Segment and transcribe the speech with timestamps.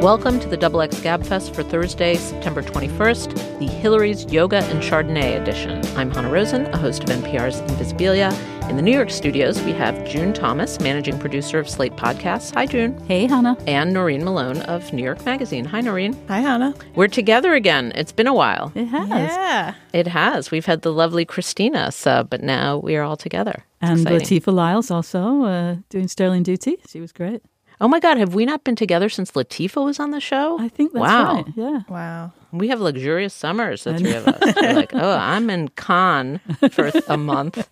[0.00, 5.40] Welcome to the Double X Gabfest for Thursday, September 21st, the Hillary's Yoga and Chardonnay
[5.40, 5.84] edition.
[5.96, 8.30] I'm Hanna Rosin, a host of NPR's Invisibilia.
[8.70, 12.54] In the New York studios, we have June Thomas, managing producer of Slate Podcasts.
[12.54, 12.96] Hi, June.
[13.08, 13.56] Hey, Hanna.
[13.66, 15.64] And Noreen Malone of New York Magazine.
[15.64, 16.16] Hi, Noreen.
[16.28, 16.74] Hi, Hanna.
[16.94, 17.90] We're together again.
[17.96, 18.70] It's been a while.
[18.76, 19.08] It has.
[19.10, 19.74] Yeah.
[19.92, 20.50] It has.
[20.52, 23.64] We've had the lovely Christina sub, but now we are all together.
[23.82, 24.40] It's And exciting.
[24.42, 26.76] Latifa Lyles also uh, doing Sterling Duty.
[26.88, 27.42] She was great.
[27.80, 30.58] Oh my God, have we not been together since Latifa was on the show?
[30.58, 31.34] I think that's wow.
[31.36, 31.44] right.
[31.54, 31.80] Yeah.
[31.88, 32.32] Wow.
[32.50, 34.54] We have luxurious summers, the three of us.
[34.56, 36.40] We're like, oh, I'm in Cannes
[36.72, 37.68] for a month.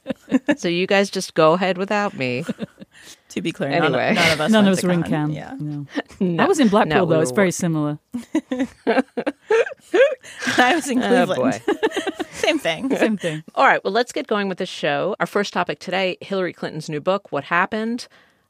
[0.58, 2.44] So you guys just go ahead without me.
[3.30, 3.90] To be clear, Anyway.
[3.90, 4.50] none, none of us.
[4.50, 5.34] None of us to were in Cannes.
[5.34, 5.34] Cannes.
[5.34, 5.54] Yeah.
[5.58, 5.86] No.
[6.20, 7.16] No, I was in Blackpool, no, we though.
[7.16, 7.98] were It's very similar.
[10.56, 11.62] I was in Oh, Cleveland.
[11.66, 11.74] boy.
[12.32, 12.94] Same thing.
[12.96, 13.42] Same thing.
[13.54, 15.16] All right, well, let's get going with the show.
[15.20, 18.08] Our first topic today Hillary Clinton's new book, What Happened?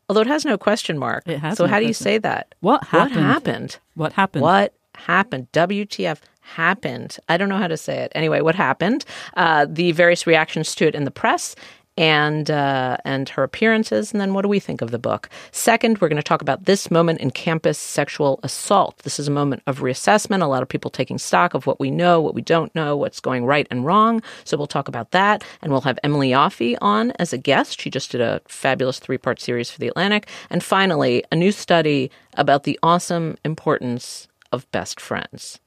[0.09, 1.25] Although it has no question mark.
[1.27, 2.55] It has So no how do you say that?
[2.61, 3.17] What happened?
[3.17, 3.27] What happened?
[3.27, 3.79] happened?
[3.95, 4.43] What happened?
[4.43, 5.49] What happened?
[5.53, 7.17] WTF happened?
[7.29, 8.13] I don't know how to say it.
[8.15, 9.05] Anyway, what happened?
[9.37, 11.57] Uh, the various reactions to it in the press.
[11.99, 15.31] And uh, and her appearances, and then what do we think of the book?
[15.51, 18.99] Second, we're going to talk about this moment in campus sexual assault.
[18.99, 20.43] This is a moment of reassessment.
[20.43, 23.19] A lot of people taking stock of what we know, what we don't know, what's
[23.19, 24.23] going right and wrong.
[24.45, 27.81] So we'll talk about that, and we'll have Emily Yoffe on as a guest.
[27.81, 30.29] She just did a fabulous three-part series for the Atlantic.
[30.51, 35.61] And finally, a new study about the awesome importance of best friends.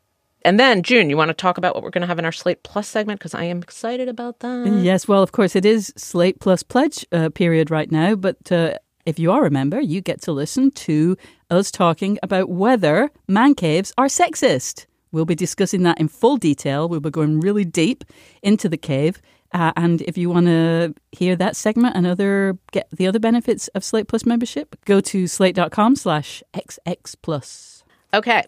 [0.43, 2.31] And then, June, you want to talk about what we're going to have in our
[2.31, 3.19] Slate Plus segment?
[3.19, 4.79] Because I am excited about that.
[4.81, 8.15] Yes, well, of course, it is Slate Plus Pledge uh, period right now.
[8.15, 11.17] But uh, if you are a member, you get to listen to
[11.49, 14.85] us talking about whether man caves are sexist.
[15.11, 16.87] We'll be discussing that in full detail.
[16.87, 18.03] We'll be going really deep
[18.41, 19.21] into the cave.
[19.51, 23.67] Uh, and if you want to hear that segment and other get the other benefits
[23.69, 27.83] of Slate Plus membership, go to slate.com slash xx plus.
[28.13, 28.43] Okay.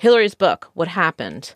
[0.00, 1.54] Hillary's book, What Happened?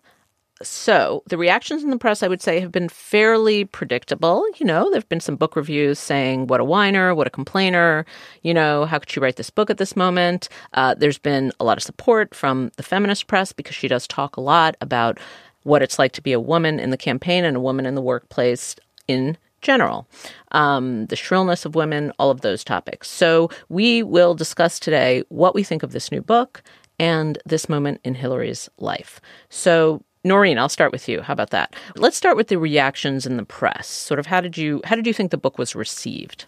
[0.61, 4.45] So, the reactions in the press, I would say, have been fairly predictable.
[4.57, 8.05] You know, there have been some book reviews saying, what a whiner, what a complainer,
[8.43, 10.47] you know, how could she write this book at this moment?
[10.73, 14.37] Uh, there's been a lot of support from the feminist press because she does talk
[14.37, 15.19] a lot about
[15.63, 18.01] what it's like to be a woman in the campaign and a woman in the
[18.01, 18.75] workplace
[19.07, 20.07] in general,
[20.51, 23.09] um, the shrillness of women, all of those topics.
[23.09, 26.61] So we will discuss today what we think of this new book
[26.99, 29.19] and this moment in Hillary's life.
[29.49, 31.21] So Noreen, I'll start with you.
[31.21, 31.75] How about that?
[31.95, 33.87] Let's start with the reactions in the press.
[33.87, 36.45] Sort of how did you how did you think the book was received?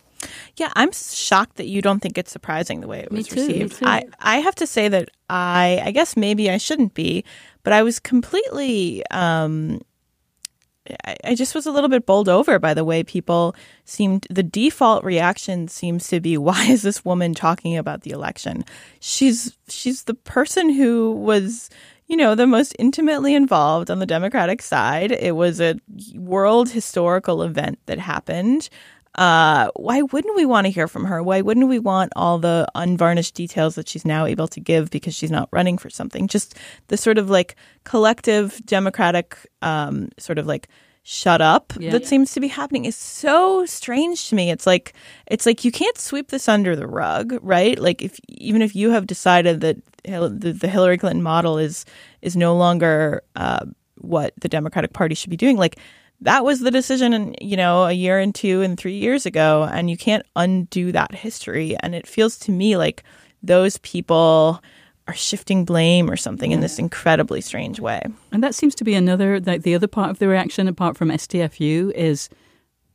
[0.55, 3.35] Yeah, I'm shocked that you don't think it's surprising the way it Me was too,
[3.35, 3.75] me received.
[3.79, 3.85] too.
[3.85, 7.23] I, I have to say that I, I guess maybe I shouldn't be,
[7.63, 9.79] but I was completely, um,
[11.23, 13.55] I, just was a little bit bowled over by the way people
[13.85, 14.27] seemed.
[14.29, 18.63] The default reaction seems to be, "Why is this woman talking about the election?
[18.99, 21.69] She's she's the person who was."
[22.09, 25.11] you know, the most intimately involved on the Democratic side.
[25.11, 25.75] It was a
[26.15, 28.69] world historical event that happened.
[29.17, 31.23] Uh, why wouldn't we want to hear from her?
[31.23, 35.15] Why wouldn't we want all the unvarnished details that she's now able to give because
[35.15, 36.27] she's not running for something?
[36.27, 36.55] Just
[36.87, 40.67] the sort of like collective Democratic, um, sort of like
[41.01, 41.91] shut up Yeah.
[41.91, 44.51] that seems to be happening is so strange to me.
[44.51, 44.93] It's like
[45.25, 47.79] it's like you can't sweep this under the rug, right?
[47.79, 51.85] Like if even if you have decided that the, the Hillary Clinton model is
[52.21, 53.65] is no longer uh,
[53.99, 55.77] what the Democratic Party should be doing, like
[56.21, 59.69] that was the decision, in, you know, a year and two and three years ago,
[59.71, 61.75] and you can't undo that history.
[61.81, 63.03] And it feels to me like
[63.43, 64.61] those people
[65.07, 68.01] are shifting blame or something in this incredibly strange way.
[68.31, 71.09] And that seems to be another, like the other part of the reaction, apart from
[71.09, 72.29] STFU, is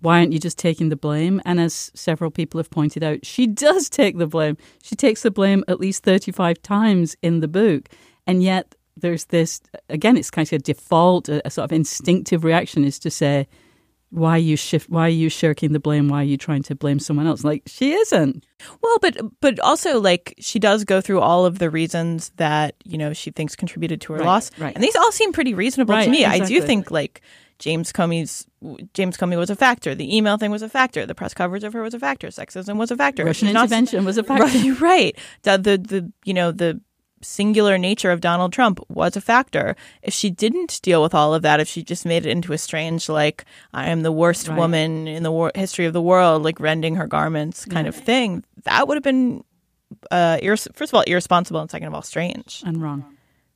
[0.00, 1.40] why aren't you just taking the blame?
[1.44, 4.58] And as several people have pointed out, she does take the blame.
[4.82, 7.88] She takes the blame at least 35 times in the book.
[8.26, 12.44] And yet there's this, again, it's kind of a default, a, a sort of instinctive
[12.44, 13.46] reaction is to say,
[14.10, 16.74] why are you shift why are you shirking the blame why are you trying to
[16.74, 18.44] blame someone else like she isn't
[18.82, 22.98] Well, but but also like she does go through all of the reasons that you
[22.98, 24.74] know she thinks contributed to her Right, loss, right.
[24.74, 26.26] and these all seem pretty reasonable Right, to me.
[26.26, 27.22] I do think like
[27.58, 28.46] James Comey's
[28.92, 29.94] James Comey was a factor.
[29.94, 31.06] The email thing was a factor.
[31.06, 32.28] The press coverage of her was a factor.
[32.28, 33.24] Sexism was a factor.
[33.24, 35.18] russian intervention was a factor Right, right.
[35.44, 36.82] The, the the you know the
[37.24, 39.76] singular nature of Donald Trump was a factor.
[40.02, 42.58] If she didn't deal with all of that, if she just made it into a
[42.58, 44.58] strange like I am the worst Right.
[44.58, 48.44] woman in the wor- history of the world, like rending her garments kind of thing,
[48.64, 49.44] that would have been
[50.10, 52.62] uh irres- first of all irresponsible and second of all strange.
[52.66, 53.04] and wrong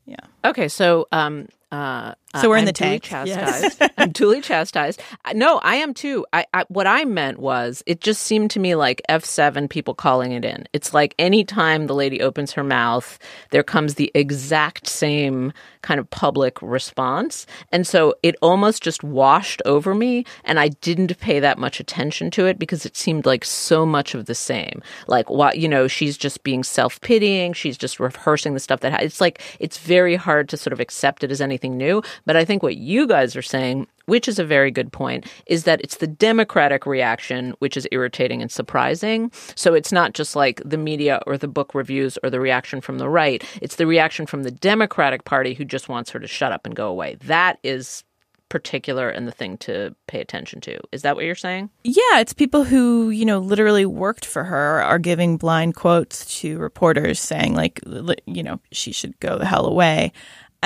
[0.06, 0.16] Yeah.
[0.44, 3.02] Okay, so um, uh, Uh, so we're in I'm the duly tank.
[3.04, 3.82] Chastised.
[3.98, 5.02] I'm duly chastised.
[5.34, 6.26] No, I am too.
[6.32, 9.94] I, I what I meant was it just seemed to me like F seven people
[9.94, 10.66] calling it in.
[10.72, 13.18] It's like anytime the lady opens her mouth,
[13.50, 15.52] there comes the exact same
[15.82, 21.18] kind of public response, and so it almost just washed over me, and I didn't
[21.18, 24.82] pay that much attention to it because it seemed like so much of the same.
[25.06, 27.52] Like what you know, she's just being self pitying.
[27.52, 30.80] She's just rehearsing the stuff that ha- it's like it's very hard to sort of
[30.80, 32.02] accept it as anything new.
[32.26, 35.64] But I think what you guys are saying, which is a very good point, is
[35.64, 39.30] that it's the Democratic reaction which is irritating and surprising.
[39.54, 42.98] So it's not just like the media or the book reviews or the reaction from
[42.98, 43.42] the right.
[43.62, 46.74] It's the reaction from the Democratic Party who just wants her to shut up and
[46.74, 47.16] go away.
[47.22, 48.04] That is
[48.48, 50.78] particular and the thing to pay attention to.
[50.92, 51.70] Is that what you're saying?
[51.82, 56.58] Yeah, it's people who, you know, literally worked for her are giving blind quotes to
[56.58, 57.80] reporters saying like
[58.26, 60.12] you know, she should go the hell away.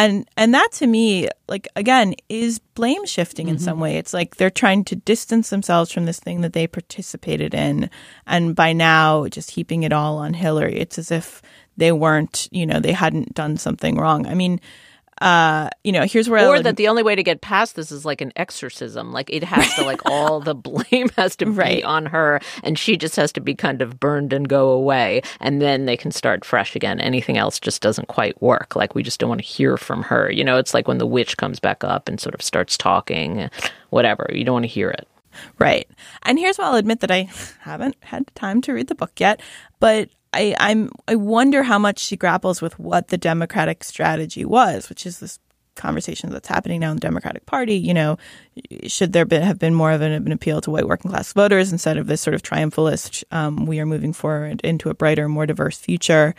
[0.00, 3.82] And and that to me like again is blame shifting in some mm-hmm.
[3.82, 3.96] way.
[3.98, 7.90] It's like they're trying to distance themselves from this thing that they participated in
[8.26, 10.78] and by now just heaping it all on Hillary.
[10.78, 11.42] It's as if
[11.76, 14.26] they weren't, you know, they hadn't done something wrong.
[14.26, 14.58] I mean,
[15.20, 17.92] uh, you know, here's where or I'll- that the only way to get past this
[17.92, 19.12] is like an exorcism.
[19.12, 21.84] Like it has to like all the blame has to be Right.
[21.84, 25.60] on her and she just has to be kind of burned and go away and
[25.60, 27.00] then they can start fresh again.
[27.00, 28.74] Anything else just doesn't quite work.
[28.76, 30.30] Like we just don't want to hear from her.
[30.30, 33.50] You know it's like when the witch comes back up and sort of starts talking
[33.90, 34.26] whatever.
[34.32, 35.06] You don't want to hear it.
[35.58, 35.88] Right.
[36.24, 37.28] And here's where I'll admit that I
[37.60, 39.40] haven't had time to read the book yet,
[39.78, 44.88] but I, I'm I wonder how much she grapples with what the Democratic strategy was,
[44.88, 45.38] which is this
[45.76, 47.74] conversation that's happening now in the Democratic Party.
[47.74, 48.18] You know,
[48.86, 51.72] should there be, have been more of an, an appeal to white working class voters
[51.72, 55.46] instead of this sort of triumphalist, um, we are moving forward into a brighter, more
[55.46, 56.34] diverse future?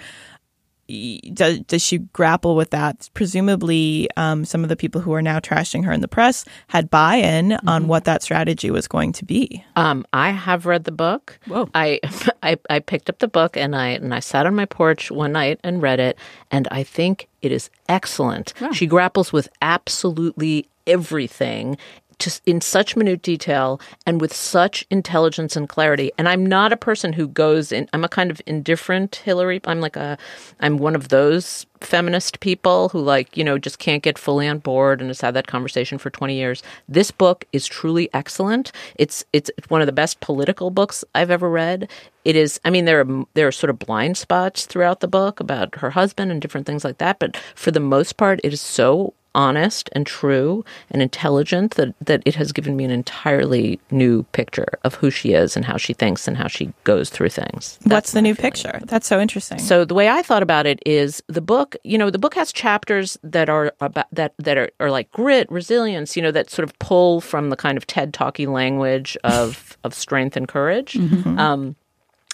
[1.33, 3.09] Does, does she grapple with that?
[3.13, 6.89] Presumably, um, some of the people who are now trashing her in the press had
[6.89, 9.63] buy-in on what that strategy was going to be.
[9.75, 11.39] Um, I have read the book.
[11.47, 11.69] Whoa.
[11.73, 11.99] I,
[12.43, 15.33] I I picked up the book and I and I sat on my porch one
[15.33, 16.17] night and read it,
[16.49, 18.53] and I think it is excellent.
[18.73, 21.77] She grapples with absolutely everything.
[22.21, 26.11] Just in such minute detail and with such intelligence and clarity.
[26.19, 29.59] And I'm not a person who goes in, I'm a kind of indifferent Hillary.
[29.65, 30.19] I'm like a,
[30.59, 34.59] I'm one of those feminist people who like, you know, just can't get fully on
[34.59, 36.61] board and has had that conversation for 20 years.
[36.87, 38.71] This book is truly excellent.
[38.95, 41.89] It's it's one of the best political books I've ever read.
[42.23, 45.39] It is I mean there are there are sort of blind spots throughout the book
[45.39, 48.61] about her husband and different things like that, but for the most part it is
[48.61, 54.23] so honest and true and intelligent that that it has given me an entirely new
[54.31, 57.79] picture of who she is and how she thinks and how she goes through things.
[57.83, 58.51] What's the new feeling.
[58.51, 58.79] picture?
[58.85, 59.59] That's so interesting.
[59.59, 62.51] So the way I thought about it is the book, you know, the book has
[62.51, 66.67] chapters that are about that that are, are like grit, resilience, you know, that sort
[66.67, 70.95] of pull from the kind of TED talky language of of strength and courage.
[70.97, 71.75] Um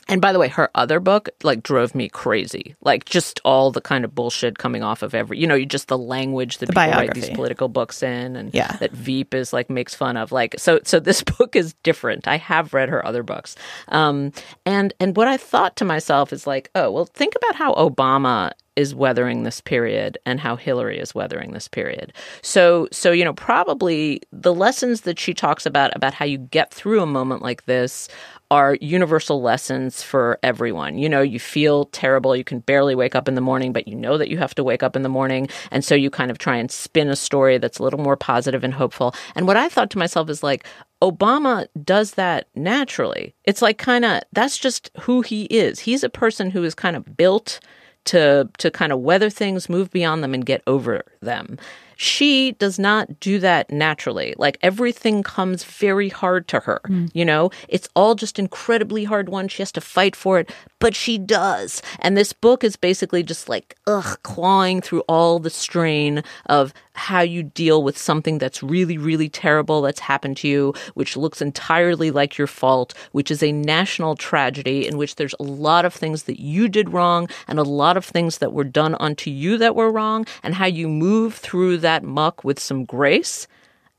[0.09, 2.75] and by the way, her other book like drove me crazy.
[2.81, 5.87] Like just all the kind of bullshit coming off of every, you know, you just
[5.87, 8.77] the language that The people write these political books in, and Yeah.
[8.79, 10.31] that Veep is like makes fun of.
[10.31, 12.27] Like so, so this book is different.
[12.27, 13.55] I have read her other books,
[13.89, 14.31] um,
[14.65, 18.51] and and what I thought to myself is like, oh well, think about how Obama
[18.75, 22.13] is weathering this period and how Hillary is weathering this period.
[22.43, 26.71] So so you know probably the lessons that she talks about about how you get
[26.71, 28.07] through a moment like this
[28.49, 30.97] are universal lessons for everyone.
[30.97, 33.95] You know, you feel terrible, you can barely wake up in the morning, but you
[33.95, 36.37] know that you have to wake up in the morning, and so you kind of
[36.37, 39.13] try and spin a story that's a little more positive and hopeful.
[39.35, 40.65] And what I thought to myself is like
[41.01, 43.35] Obama does that naturally.
[43.43, 45.79] It's like kind of that's just who he is.
[45.79, 47.59] He's a person who is kind of built
[48.05, 51.57] to to kind of weather things, move beyond them, and get over them.
[51.97, 54.33] She does not do that naturally.
[54.37, 56.79] Like everything comes very hard to her.
[56.85, 57.07] Hmm.
[57.13, 59.47] You know, it's all just incredibly hard won.
[59.47, 61.81] She has to fight for it, but she does.
[61.99, 67.21] And this book is basically just like, ugh, clawing through all the strain of how
[67.21, 72.11] you deal with something that's really, really terrible that's happened to you, which looks entirely
[72.11, 76.23] like your fault, which is a national tragedy in which there's a lot of things
[76.23, 79.75] that you did wrong and a lot of things that were done unto you that
[79.75, 83.47] were wrong, and how you move through that muck with some grace.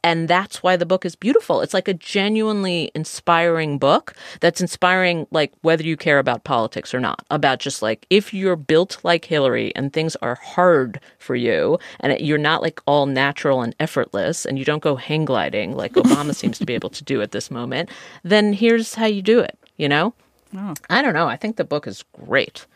[0.04, 1.60] And that's why the book is beautiful.
[1.60, 7.00] It's like a genuinely inspiring book that's inspiring, like, whether you care about politics or
[7.00, 11.80] not, about just like if you're built like Hillary and things are hard for you
[11.98, 15.74] and it- you're not like all natural and effortless and you don't go hang gliding
[15.74, 17.90] like Obama seems to be able to do at this moment,
[18.22, 20.14] then here's how you do it, you know?
[20.56, 20.74] Oh.
[20.88, 21.26] I don't know.
[21.28, 22.66] I think the book is great.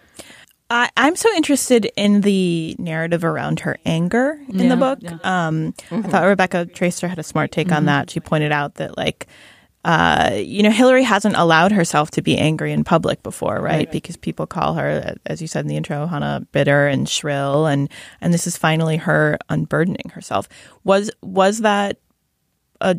[0.73, 4.99] I, I'm so interested in the narrative around her anger in Yeah, the book.
[5.02, 5.19] yeah.
[5.23, 8.09] Um, I thought Rebecca Traister had a smart take on that.
[8.09, 9.26] She pointed out that, like,
[9.85, 13.91] uh, you know, Hillary hasn't allowed herself to be angry in public before, right?
[13.93, 17.91] Because people call her, as you said in the intro, Hanna, bitter and shrill, and
[18.23, 20.49] and this is finally her unburdening herself.
[20.85, 21.99] Was was that
[22.81, 22.97] a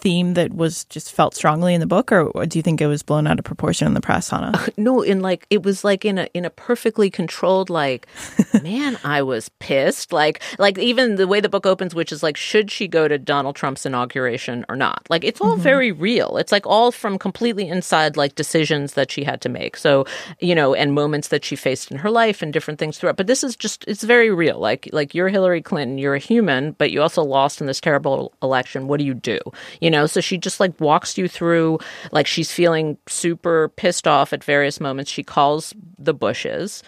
[0.00, 3.02] theme that was just felt strongly in the book, or do you think it was
[3.02, 4.52] blown out of proportion in the press, Hanna?
[4.76, 8.06] No, in like it was like in a in a perfectly controlled like
[8.62, 10.12] man, I was pissed.
[10.12, 13.18] Like like even the way the book opens, which is like, should she go to
[13.18, 15.06] Donald Trump's inauguration or not?
[15.10, 15.62] Like it's all mm-hmm.
[15.62, 16.36] very real.
[16.38, 19.76] It's like all from completely inside like decisions that she had to make.
[19.76, 20.06] So,
[20.40, 23.16] you know, and moments that she faced in her life and different things throughout.
[23.16, 24.58] But this is just it's very real.
[24.58, 28.32] Like like you're Hillary Clinton, you're a human, but you also lost in this terrible
[28.42, 28.88] election.
[28.88, 29.38] What do you do?
[29.80, 31.78] You know, so she just like walks you through
[32.12, 35.10] like she's feeling super pissed off at various moments.
[35.10, 36.82] She calls the Bushes.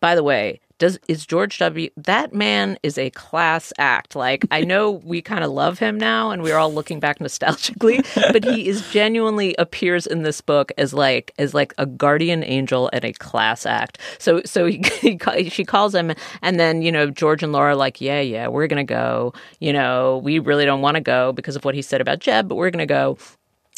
[0.00, 1.90] By the way, does is George W.
[1.96, 4.16] That man is a class act.
[4.16, 8.06] Like I know we kind of love him now, and we're all looking back nostalgically,
[8.32, 12.88] but he is genuinely appears in this book as like as like a guardian angel
[12.92, 13.98] and a class act.
[14.18, 17.76] So so he, he she calls him, and then you know George and Laura are
[17.76, 19.32] like, yeah yeah, we're gonna go.
[19.60, 22.48] You know, we really don't want to go because of what he said about Jeb,
[22.48, 23.18] but we're gonna go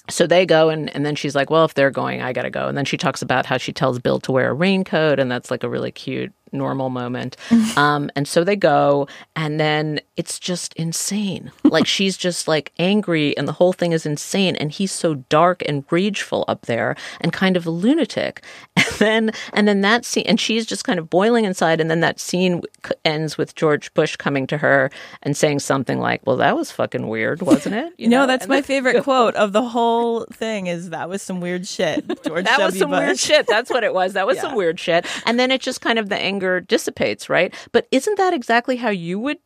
[0.08, 2.66] so they go and, and then she's like well if they're going i gotta go
[2.66, 5.50] and then she talks about how she tells bill to wear a raincoat and that's
[5.50, 7.36] like a really cute normal moment
[7.76, 13.36] um, and so they go and then it's just insane like she's just like angry
[13.36, 17.32] and the whole thing is insane and he's so dark and rageful up there and
[17.32, 18.42] kind of a lunatic
[18.76, 22.00] and then and then that scene and she's just kind of boiling inside and then
[22.00, 22.60] that scene
[23.04, 24.90] ends with george bush coming to her
[25.22, 28.26] and saying something like well that was fucking weird wasn't it you no, know?
[28.26, 30.66] that's And my then- favorite quote of the whole thing.
[30.66, 32.98] Is that was some weird shit, George Bush that was some Bush.
[32.98, 33.46] weird shit.
[33.46, 34.14] That's what it was.
[34.14, 34.42] That was Yeah.
[34.42, 35.04] some weird shit.
[35.26, 37.54] And then it just kind of the anger dissipates, right?
[37.72, 39.38] But isn't that exactly how you would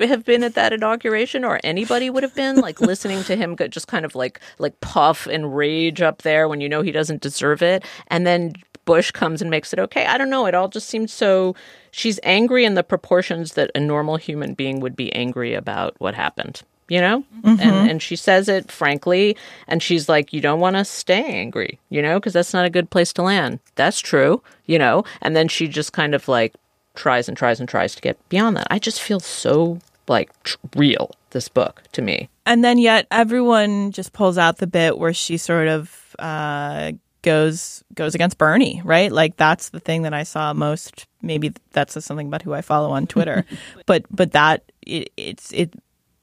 [0.00, 3.86] have been at that inauguration or anybody would have been like listening to him just
[3.86, 7.62] kind of like like puff and rage up there when you know he doesn't deserve
[7.62, 8.52] it and then
[8.86, 10.06] Bush comes and makes it okay.
[10.06, 10.46] I don't know.
[10.46, 11.54] It all just seems so
[11.90, 16.14] she's angry in the proportions that a normal human being would be angry about what
[16.14, 16.62] happened.
[16.90, 17.24] You know?
[17.44, 21.78] And and she says it frankly and she's like you don't want to stay angry,
[21.88, 23.60] you know, because that's not a good place to land.
[23.76, 25.04] That's true, you know?
[25.22, 26.52] And then she just kind of like
[26.94, 28.66] tries and tries and tries to get beyond that.
[28.70, 29.78] I just feel so
[30.08, 32.28] like tr- real this book to me.
[32.44, 36.92] And then yet everyone just pulls out the bit where she sort of uh,
[37.22, 39.10] goes goes against Bernie, right?
[39.10, 41.06] Like that's the thing that I saw most.
[41.22, 43.44] Maybe that says something about who I follow on Twitter,
[43.86, 45.72] but but that it, it's it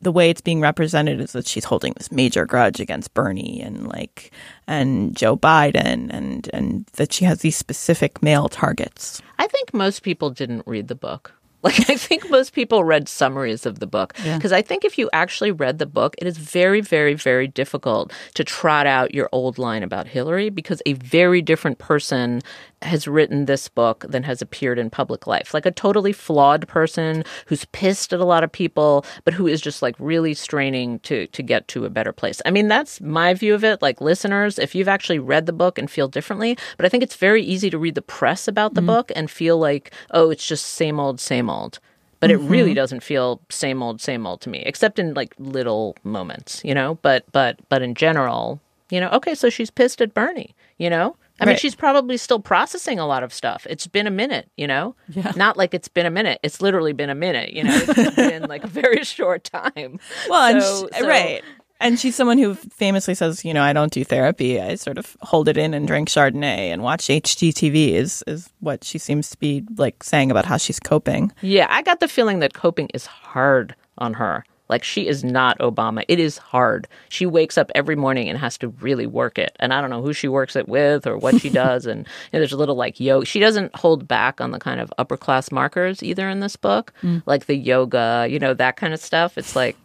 [0.01, 3.88] the way it's being represented is that she's holding this major grudge against Bernie and
[3.88, 4.32] like
[4.68, 9.22] and Joe Biden and and that she has these specific male targets.
[9.39, 11.34] I think most people didn't read the book.
[11.63, 14.13] Like, I think most people read summaries of the book.
[14.24, 18.13] Because I think if you actually read the book, it is very, very, very difficult
[18.36, 22.42] to trot out your old line about Hillary because a very different person
[22.84, 25.53] has written this book than has appeared in public life.
[25.53, 29.62] Like a totally flawed person who's pissed at a lot of people, but who is
[29.62, 32.41] just like really straining to to get to a better place.
[32.46, 33.81] I mean, that's my view of it.
[33.81, 37.15] Like listeners, if you've actually read the book and feel differently, but I think it's
[37.15, 38.88] very easy to read the press about the mm-hmm.
[38.88, 41.79] book and feel like, oh, it's just same old, same old.
[42.19, 42.75] But it really mm-hmm.
[42.75, 46.98] doesn't feel same old, same old to me, except in like little moments, you know.
[47.01, 51.15] But but but in general, you know, okay, so she's pissed at Bernie, you know.
[51.39, 53.65] I mean, she's probably still processing a lot of stuff.
[53.70, 54.96] It's been a minute, you know?
[55.10, 55.34] Yeah.
[55.36, 56.39] Not like it's been a minute.
[56.44, 57.75] It's literally been a minute, you know?
[57.75, 60.00] It's been like a very short time.
[60.29, 61.44] Well, So- and she, so- right.
[61.79, 64.60] And she's someone who famously says, you know, I don't do therapy.
[64.60, 68.84] I sort of hold it in and drink Chardonnay and watch HGTV is is what
[68.84, 71.32] she seems to be like saying about how she's coping.
[71.41, 73.75] Yeah, I got the feeling that coping is hard.
[74.00, 74.44] on her.
[74.69, 76.03] Like she is not Obama.
[76.07, 76.88] It is hard.
[77.09, 79.55] She wakes up every morning and has to really work it.
[79.59, 81.86] And I don't know who she works it with or what she does.
[81.86, 83.25] And you know, there's a little like yoga.
[83.25, 86.93] She doesn't hold back on the kind of upper class markers either in this book,
[87.03, 87.24] Mm.
[87.25, 89.38] like the yoga, you know, that kind of stuff.
[89.38, 89.75] It's like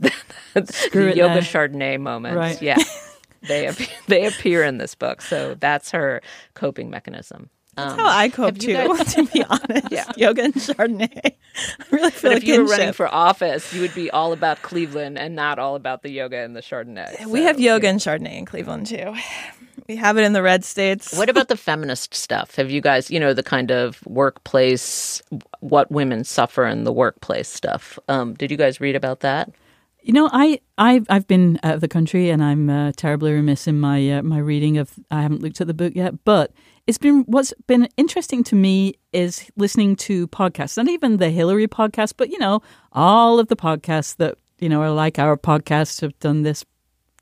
[0.64, 1.40] Screw the it yoga.
[1.40, 2.36] Chardonnay moments.
[2.36, 2.60] Right.
[2.62, 2.78] Yeah.
[3.48, 5.20] they appear, they appear in this book.
[5.22, 6.22] So that's her
[6.54, 7.50] coping mechanism.
[7.76, 9.88] Um, how I cope too, guys- to be honest.
[9.90, 10.04] Yeah.
[10.16, 11.08] Yoga and Chardonnay.
[11.24, 14.32] I really feel but like if you were running for office, you would be all
[14.32, 17.24] about Cleveland and not all about the yoga and the Chardonnay.
[17.26, 17.90] We So, have yoga yeah.
[17.90, 19.14] and Chardonnay in Cleveland too.
[19.88, 21.16] We have it in the red states.
[21.16, 22.54] What about the feminist stuff?
[22.56, 25.22] Have you guys, you know, the kind of workplace,
[25.60, 27.98] what women suffer in the workplace stuff?
[28.08, 29.50] Um, did you guys read about that?
[30.02, 33.66] You know, I I've I've been out of the country, and I'm uh, terribly remiss
[33.68, 34.92] in my uh, my reading of.
[35.12, 36.50] I haven't looked at the book yet, but
[36.86, 41.68] it's been what's been interesting to me is listening to podcasts, not even the Hillary
[41.68, 42.60] podcast, but you know,
[42.92, 46.64] all of the podcasts that you know are like our podcasts have done this,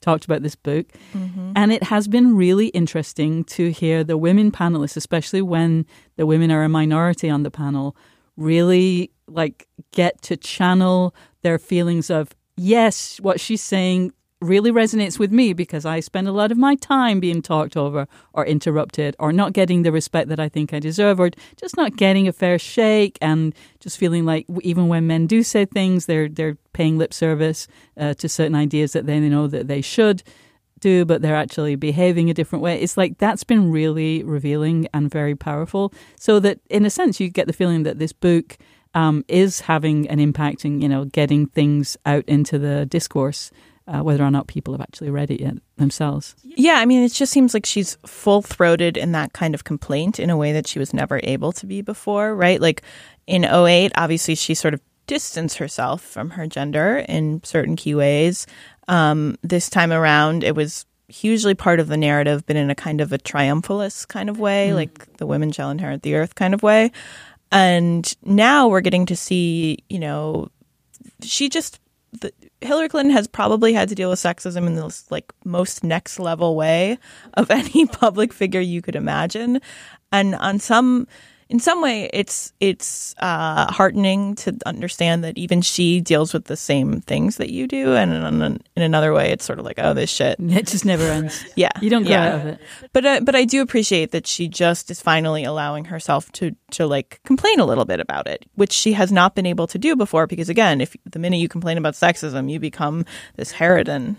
[0.00, 1.52] talked about this book, mm-hmm.
[1.56, 5.84] and it has been really interesting to hear the women panelists, especially when
[6.16, 7.96] the women are a minority on the panel,
[8.36, 15.30] really like get to channel their feelings of yes, what she's saying really resonates with
[15.30, 19.32] me because I spend a lot of my time being talked over or interrupted or
[19.32, 22.58] not getting the respect that I think I deserve or just not getting a fair
[22.58, 27.12] shake and just feeling like even when men do say things, they're they're paying lip
[27.12, 27.68] service
[27.98, 30.22] uh, to certain ideas that they know that they should
[30.80, 32.80] do, but they're actually behaving a different way.
[32.80, 35.92] It's like that's been really revealing and very powerful.
[36.16, 38.56] So that in a sense, you get the feeling that this book
[38.94, 43.50] um, is having an impact in you know getting things out into the discourse,
[43.90, 46.36] uh, whether or not people have actually read it yet themselves.
[46.44, 50.20] Yeah, I mean, it just seems like she's full throated in that kind of complaint
[50.20, 52.60] in a way that she was never able to be before, right?
[52.60, 52.82] Like
[53.26, 58.46] in 08, obviously she sort of distanced herself from her gender in certain key ways.
[58.86, 63.00] Um, this time around, it was hugely part of the narrative, but in a kind
[63.00, 66.62] of a triumphalist kind of way, like the women shall inherit the earth kind of
[66.62, 66.92] way.
[67.50, 70.48] And now we're getting to see, you know,
[71.22, 71.80] she just
[72.12, 76.18] the, Hillary Clinton has probably had to deal with sexism in this like most next
[76.18, 76.98] level way
[77.34, 79.60] of any public figure you could imagine,
[80.12, 81.06] and on some
[81.50, 86.56] in some way it's it's uh, heartening to understand that even she deals with the
[86.56, 89.92] same things that you do, and in, in another way it's sort of like oh
[89.92, 91.44] this shit It just never ends.
[91.56, 92.28] yeah You don't grow yeah.
[92.28, 92.60] out of it.
[92.92, 96.86] But uh, but I do appreciate that she just is finally allowing herself to to
[96.86, 99.96] like complain a little bit about it, which she has not been able to do
[99.96, 100.26] before.
[100.26, 103.04] Because again, if the minute you complain about sexism, you become
[103.36, 104.16] this harridan.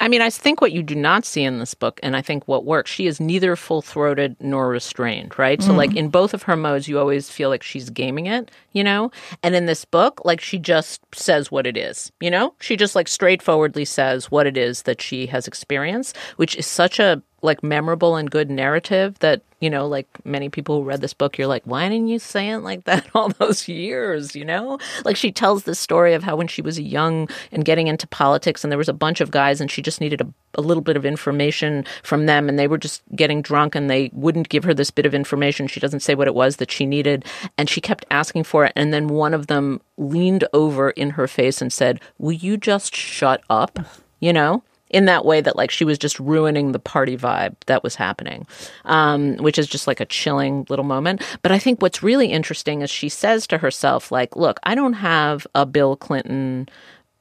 [0.00, 2.46] I mean, I think what you do not see in this book, and I think
[2.46, 5.62] what works, she is neither full throated nor restrained, right?
[5.62, 5.96] So, like mm.
[5.96, 9.10] in both of her modes, you always feel like she's gaming it, you know?
[9.42, 12.54] And in this book, like she just says what it is, you know?
[12.60, 16.98] She just like straightforwardly says what it is that she has experienced, which is such
[16.98, 21.14] a like memorable and good narrative that you know like many people who read this
[21.14, 24.34] book you're like why didn't you say it like that all those years?
[24.34, 24.78] You know?
[25.04, 28.64] Like she tells this story of how when she was young and getting into politics
[28.64, 30.96] and there was a bunch of guys and she just needed a, a little bit
[30.96, 34.74] of information from them and they were just getting drunk and they wouldn't give her
[34.74, 35.66] this bit of information.
[35.66, 37.24] She doesn't say what it was that she needed.
[37.56, 38.72] And she kept asking for it.
[38.74, 42.94] And then one of them leaned over in her face and said will you just
[42.94, 43.78] shut up?
[44.20, 47.82] You know in that way that like she was just ruining the party vibe that
[47.82, 48.46] was happening
[48.84, 51.22] um, which is just like a chilling little moment.
[51.42, 54.94] But i think what's really interesting is she says to herself like look i don't
[54.94, 56.68] have a bill clinton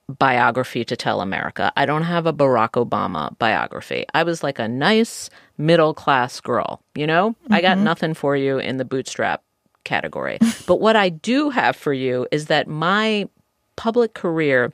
[0.09, 1.71] biography to tell america.
[1.75, 4.05] I don't have a barack obama biography.
[4.13, 7.35] I was like a nice middle class girl you know?
[7.51, 9.43] I got nothing for you in the bootstrap
[9.83, 10.39] category.
[10.65, 13.27] But what i do have for you is that my
[13.75, 14.71] public career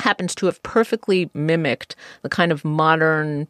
[0.00, 3.46] happens to have perfectly mimicked the kind of modern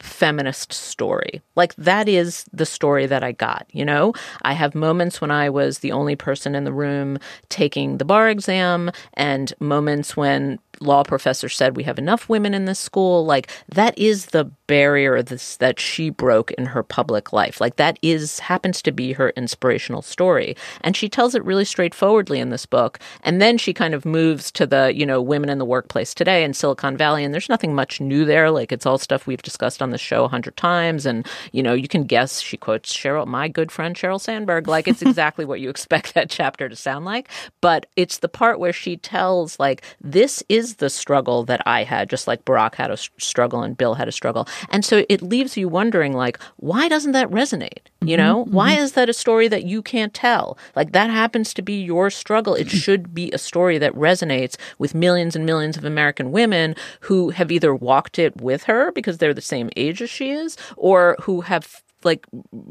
[0.00, 1.40] feminist story.
[1.56, 4.12] Like that is the story that I got, you know?
[4.42, 8.28] I have moments when I was the only person in the room taking the bar
[8.28, 13.24] exam and moments when law professor said we have enough women in this school.
[13.24, 17.60] Like that is the barrier this, that she broke in her public life.
[17.60, 20.56] Like that is happens to be her inspirational story.
[20.82, 22.98] And she tells it really straightforwardly in this book.
[23.22, 26.44] And then she kind of moves to the you know women in the workplace today
[26.44, 28.50] in silicon valley and there's nothing much new there.
[28.50, 31.74] Like it's all stuff we've discussed on the show a hundred times and you know
[31.74, 35.60] you can guess she quotes sheryl my good friend Sheryl sandberg like it's exactly what
[35.60, 37.28] you expect that chapter to sound like
[37.60, 42.08] but it's the part where she tells like this is the struggle that I had,
[42.08, 44.48] just like Barack had a struggle and Bill had a struggle.
[44.70, 47.86] And so it leaves you wondering, like, why doesn't that resonate?
[48.00, 50.56] You know, why is that a story that you can't tell?
[50.76, 52.54] Like that happens to be your struggle.
[52.54, 57.30] It should be a story that resonates with millions and millions of American women who
[57.30, 61.16] have either walked it with her because they're the same age as she is, or
[61.20, 62.24] who have like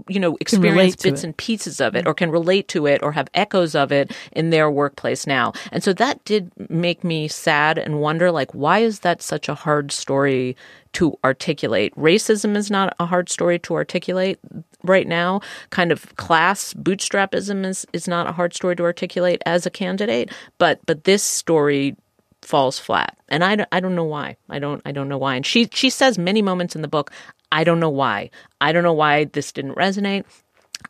[0.07, 1.27] you know experienced bits it.
[1.27, 4.51] and pieces of it or can relate to it or have echoes of it in
[4.51, 9.01] their workplace now and so that did make me sad and wonder like why is
[9.01, 10.55] that such a hard story
[10.93, 14.39] to articulate racism is not a hard story to articulate
[14.89, 19.65] right now kind of class bootstrapism is is not a hard story to articulate as
[19.65, 21.95] a candidate but but this story
[22.43, 23.17] falls flat.
[23.27, 24.37] And I, don't- I don't know why.
[24.49, 25.35] I don't i don't know why.
[25.35, 27.11] And she she says many moments in the book
[27.51, 28.29] i don't know why.
[28.61, 30.23] I don't know why this didn't resonate.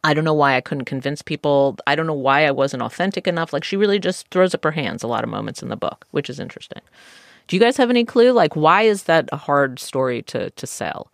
[0.03, 1.77] I don't know why i couldn't convince people.
[1.87, 3.53] I don't know why i wasn't authentic enough.
[3.53, 6.05] Like she really just throws up her hands a lot of moments in the book
[6.11, 6.81] which is interesting.
[7.47, 10.67] Do you guys have any clue like why is that a hard story to to
[10.67, 11.11] sell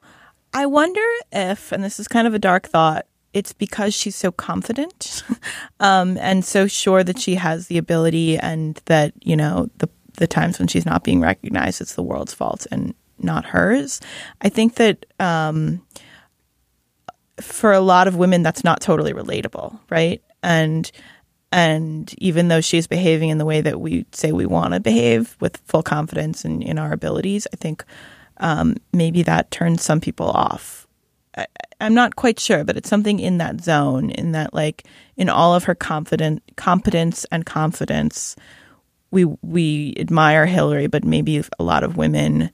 [0.53, 4.31] I wonder if, and this is kind of a dark thought, it's because she's so
[4.31, 5.23] confident
[5.79, 10.27] um, and so sure that she has the ability and that, you know, the, the
[10.27, 13.99] times when she's not being recognized, it's the world's fault and not hers.
[14.41, 15.81] I think that um,
[17.41, 20.21] for a lot of women, that's not totally relatable, right?
[20.43, 20.91] And
[21.51, 25.37] and even though she's behaving in the way that we say we want to behave
[25.39, 27.85] with full confidence in, in our abilities, I think
[28.43, 30.85] um, maybe that turns some people off.
[31.35, 31.47] I,
[31.81, 34.83] I'm not quite sure, but it's something in that zone, in that like
[35.17, 38.35] in all of her confident competence and confidence,
[39.09, 42.51] we we admire Hillary, but maybe a lot of women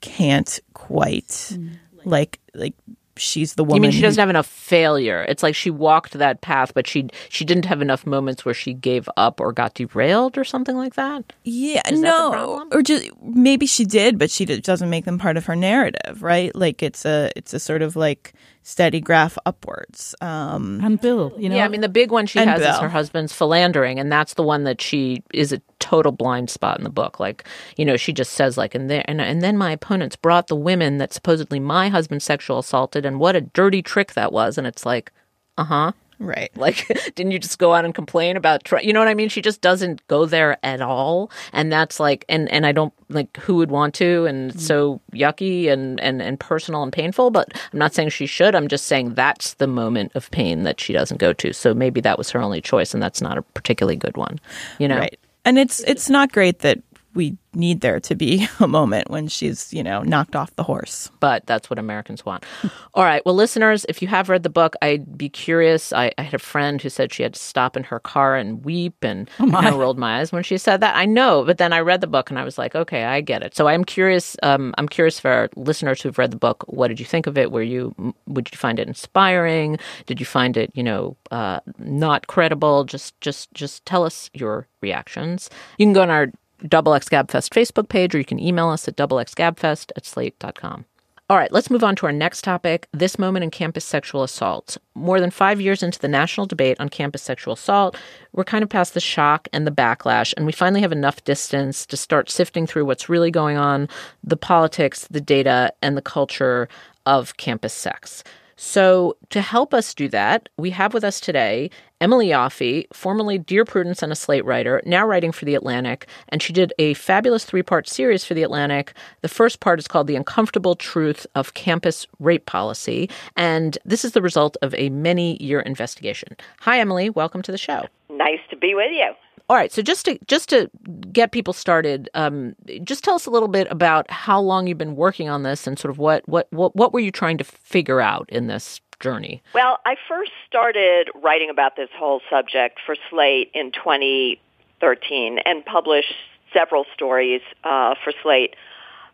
[0.00, 1.56] can't quite
[2.04, 2.74] like like
[3.16, 3.76] she's the woman.
[3.76, 6.86] you mean she who- doesn't have enough failure it's like she walked that path but
[6.86, 10.76] she she didn't have enough moments where she gave up or got derailed or something
[10.76, 12.68] like that Yeah, Is no, problem?
[12.72, 16.22] or just maybe she did, but she d- doesn't make them part of her narrative,
[16.22, 16.54] right?
[16.54, 18.32] Like it's a it's a sort of like
[18.64, 20.14] steady graph upwards.
[20.20, 22.78] Um, And Bill, you know, yeah, I mean the big one she And has is
[22.78, 26.84] her husband's philandering, and that's the one that she is a total blind spot in
[26.84, 27.20] the book.
[27.20, 27.44] Like,
[27.76, 30.56] you know, she just says like, and there, and, and then my opponents brought the
[30.56, 34.58] women that supposedly my husband sexual assaulted, and what a dirty trick that was.
[34.58, 35.12] And it's like,
[35.58, 35.92] uh huh.
[36.26, 36.50] Right.
[36.64, 39.28] Like, didn't you just go out and complain about, tr- you know what I mean?
[39.28, 43.36] She just doesn't go there at all, and that's like, and and I don't like
[43.36, 44.66] who would want to, and it's mm.
[44.66, 47.30] so yucky and and and personal and painful.
[47.30, 48.54] But I'm not saying she should.
[48.54, 51.52] I'm just saying that's the moment of pain that she doesn't go to.
[51.52, 54.40] So maybe that was her only choice, and that's not a particularly good one,
[54.78, 54.98] you know?
[54.98, 55.18] Right.
[55.44, 56.78] And it's it's not great that
[57.14, 61.10] we need there to be a moment when she's, you know, knocked off the horse.
[61.20, 62.44] but that's what Americans want.
[62.94, 63.24] All right.
[63.24, 65.92] Well, listeners, if you have read the book, I'd be curious.
[65.92, 68.64] I, I had a friend who said she had to stop in her car and
[68.64, 70.96] weep, and I kind of rolled my eyes when she said that.
[70.96, 73.42] I know, but then I read the book and I was like, okay, I get
[73.42, 73.54] it.
[73.56, 74.36] So I'm curious.
[74.42, 76.64] Um, I'm curious for our listeners who've read the book.
[76.68, 77.50] What did you think of it?
[77.52, 77.94] Were you
[78.26, 79.78] would you find it inspiring?
[80.06, 82.84] Did you find it, you know, uh, not credible?
[82.84, 85.50] Just, just, just tell us your reactions.
[85.78, 86.32] You can go on our
[86.66, 90.84] Double X Gabfest Facebook page, or you can email us at doublexgabfest at slate.com.
[91.30, 94.76] All right, let's move on to our next topic this moment in campus sexual assault.
[94.94, 97.96] More than five years into the national debate on campus sexual assault,
[98.32, 101.86] we're kind of past the shock and the backlash, and we finally have enough distance
[101.86, 103.88] to start sifting through what's really going on
[104.22, 106.68] the politics, the data, and the culture
[107.06, 108.22] of campus sex.
[108.56, 111.70] So, to help us do that, we have with us today
[112.04, 116.42] Emily Yoffe, formerly Dear Prudence and a Slate writer, now writing for The Atlantic, and
[116.42, 118.92] she did a fabulous three part series for The Atlantic.
[119.22, 124.12] The first part is called The Uncomfortable Truth of Campus Rape Policy, and this is
[124.12, 126.36] the result of a many year investigation.
[126.60, 127.08] Hi, Emily.
[127.08, 127.86] Welcome to the show.
[128.10, 129.10] Nice to be with you.
[129.48, 130.70] All right, so just to just to
[131.10, 134.96] get people started, um, just tell us a little bit about how long you've been
[134.96, 138.00] working on this, and sort of what what what what were you trying to figure
[138.00, 139.42] out in this journey?
[139.54, 146.14] Well, I first started writing about this whole subject for Slate in 2013 and published
[146.52, 148.54] several stories uh, for Slate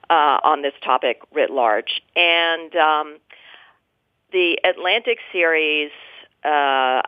[0.09, 2.03] uh, on this topic writ large.
[2.17, 3.19] And um,
[4.33, 5.91] the Atlantic series,
[6.45, 7.03] uh,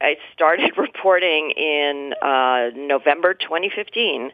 [0.00, 4.32] I started reporting in uh, November 2015,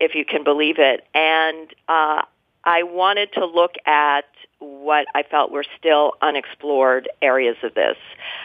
[0.00, 1.06] if you can believe it.
[1.14, 2.22] And uh,
[2.68, 4.26] I wanted to look at
[4.58, 7.96] what I felt were still unexplored areas of this.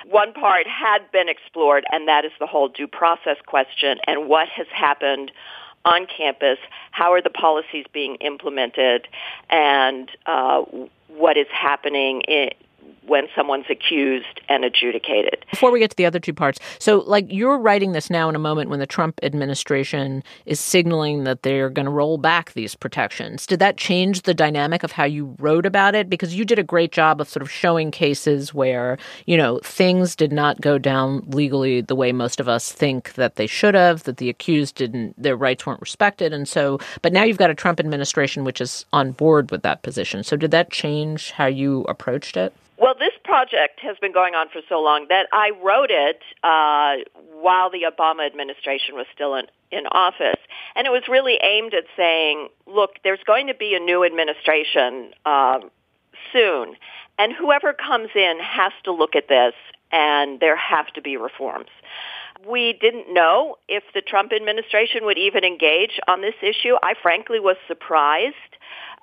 [0.10, 4.48] One part had been explored, and that is the whole due process question and what
[4.48, 5.34] has happened
[5.84, 6.58] on campus,
[6.92, 9.10] how are the policies being implemented,
[9.50, 10.62] and uh,
[11.10, 12.52] what is happening in,
[13.08, 15.46] when someone's accused and adjudicated.
[15.52, 18.36] Before we get to the other two parts, so like you're writing this now in
[18.36, 22.76] a moment when the Trump administration is signaling that they're going to roll back these
[22.76, 23.46] protections.
[23.46, 26.10] Did that change the dynamic of how you wrote about it?
[26.10, 30.16] Because you did a great job of sort of showing cases where, you know, things
[30.16, 34.04] did not go down legally the way most of us think that they should have,
[34.04, 36.34] that the accused didn't, their rights weren't respected.
[36.34, 39.84] And so, but now you've got a Trump administration which is on board with that
[39.84, 40.24] position.
[40.24, 42.54] So did that change how you approached it?
[42.78, 42.93] Well,
[43.34, 46.98] project has been going on for so long that I wrote it uh,
[47.42, 50.40] while the Obama administration was still in, in office.
[50.76, 55.14] And it was really aimed at saying, look, there's going to be a new administration
[55.26, 55.62] uh,
[56.32, 56.76] soon.
[57.18, 59.56] And whoever comes in has to look at this
[59.92, 61.70] and there have to be reforms.
[62.48, 66.76] We didn't know if the Trump administration would even engage on this issue.
[66.84, 68.36] I frankly was surprised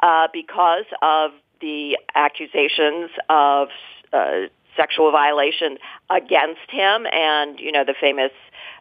[0.04, 3.70] uh, because of the accusations of
[4.12, 5.78] uh, sexual violation
[6.10, 8.32] against him and, you know, the famous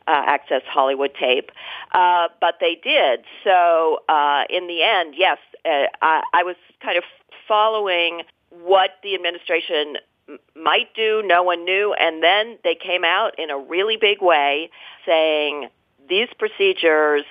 [0.08, 1.52] uh, Access Hollywood tape.
[1.92, 3.22] Uh, but they did.
[3.44, 7.04] So uh, in the end, yes, uh, I, I was kind of
[7.48, 9.96] following what the administration
[10.56, 11.24] might do.
[11.26, 11.94] No one knew.
[11.94, 14.70] And then they came out in a really big way
[15.06, 15.70] saying
[16.08, 17.26] these procedures,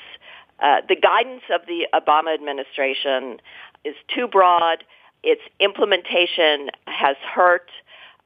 [0.60, 3.40] uh, the guidance of the Obama administration
[3.84, 4.84] is too broad.
[5.22, 7.70] Its implementation has hurt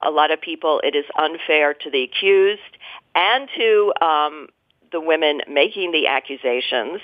[0.03, 0.81] a lot of people.
[0.83, 2.77] It is unfair to the accused
[3.15, 4.49] and to um,
[4.93, 7.01] the women making the accusations,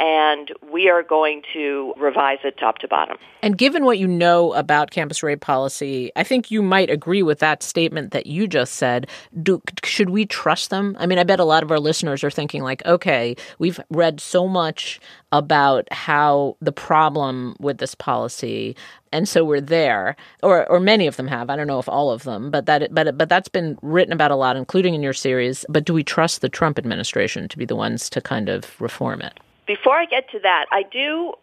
[0.00, 3.16] and we are going to revise it top to bottom.
[3.42, 7.38] And given what you know about campus rape policy, I think you might agree with
[7.38, 9.08] that statement that you just said.
[9.40, 10.96] Do, should we trust them?
[10.98, 14.20] I mean, I bet a lot of our listeners are thinking, like, okay, we've read
[14.20, 15.00] so much
[15.32, 18.74] about how the problem with this policy
[19.12, 22.10] and so we're there or or many of them have i don't know if all
[22.10, 25.12] of them but that but but that's been written about a lot including in your
[25.12, 28.80] series but do we trust the trump administration to be the ones to kind of
[28.80, 29.38] reform it?
[29.66, 31.34] Before i get to that i do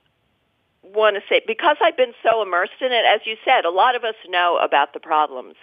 [0.82, 3.96] want to say because i've been so immersed in it as you said a lot
[3.96, 5.56] of us know about the problems.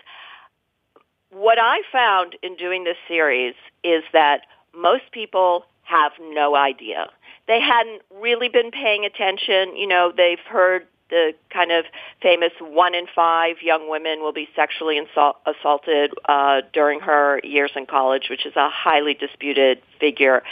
[1.31, 7.11] What i found in doing this series is that most people have no idea
[7.49, 11.85] they hadn't really been paying attention you know they've heard the kind of
[12.23, 17.71] famous one in five young women will be sexually insult- assaulted uh, during her years
[17.77, 20.43] in college, which is a highly disputed figure.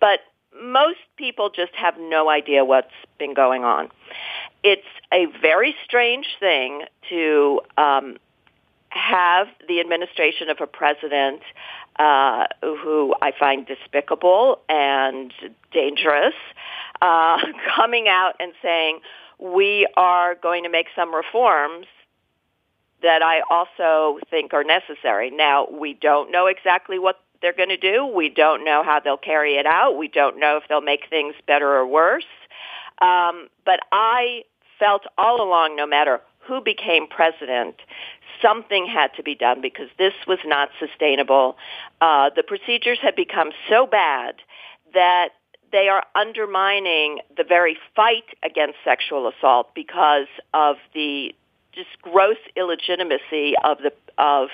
[0.00, 0.18] But
[0.60, 3.90] most people just have no idea what's been going on.
[4.64, 4.82] It's
[5.12, 8.16] a very strange thing to um,
[8.88, 11.42] have the administration of a president
[11.98, 15.32] uh, who I find despicable and
[15.72, 16.34] dangerous
[17.02, 17.38] uh,
[17.76, 19.00] coming out and saying,
[19.38, 21.86] we are going to make some reforms
[23.02, 25.30] that I also think are necessary.
[25.30, 28.04] Now, we don't know exactly what they're going to do.
[28.04, 29.96] We don't know how they'll carry it out.
[29.96, 32.24] We don't know if they'll make things better or worse.
[33.00, 34.42] Um, but I
[34.78, 37.76] felt all along, no matter who became president,
[38.40, 41.56] something had to be done because this was not sustainable.
[42.00, 44.36] Uh, the procedures had become so bad
[44.94, 45.30] that
[45.70, 51.34] they are undermining the very fight against sexual assault because of the
[51.72, 54.48] just gross illegitimacy of the of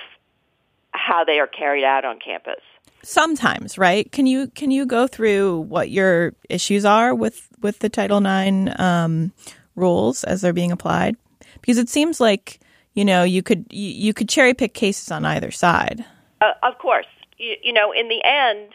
[0.90, 2.60] how they are carried out on campus.
[3.02, 4.10] Sometimes, right?
[4.10, 8.78] Can you can you go through what your issues are with with the Title IX
[8.80, 9.32] um,
[9.76, 11.16] rules as they're being applied?
[11.64, 12.60] Because it seems like
[12.92, 16.04] you know you could you, you could cherry pick cases on either side.
[16.40, 17.06] Uh, of course,
[17.38, 18.70] you, you know in the end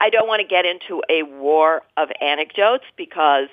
[0.00, 3.48] I don't want to get into a war of anecdotes because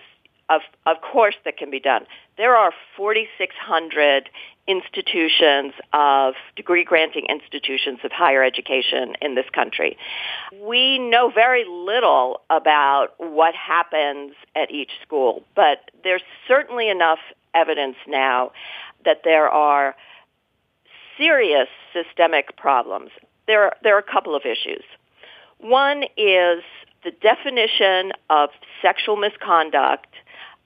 [0.50, 2.06] of of course that can be done.
[2.38, 4.30] There are 4600
[4.68, 9.98] institutions of degree granting institutions of higher education in this country.
[10.64, 17.20] We know very little about what happens at each school, but there's certainly enough
[17.54, 18.52] evidence now
[19.06, 19.96] that there are
[21.18, 23.12] serious systemic problems.
[23.48, 24.84] There there are a couple of issues.
[25.60, 26.64] One is
[27.04, 28.50] the definition of
[28.82, 30.08] sexual misconduct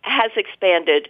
[0.01, 1.09] has expanded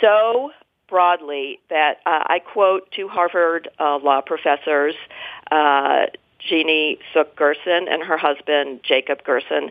[0.00, 0.50] so
[0.88, 4.94] broadly that uh, I quote two Harvard uh, law professors,
[5.50, 6.06] uh,
[6.38, 9.70] Jeannie Suk Gersen and her husband Jacob Gersen,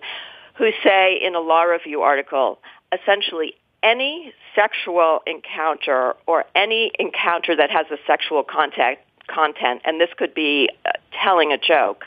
[0.55, 2.59] who say in a law review article,
[2.93, 10.09] essentially any sexual encounter or any encounter that has a sexual contact content, and this
[10.17, 10.91] could be uh,
[11.23, 12.05] telling a joke,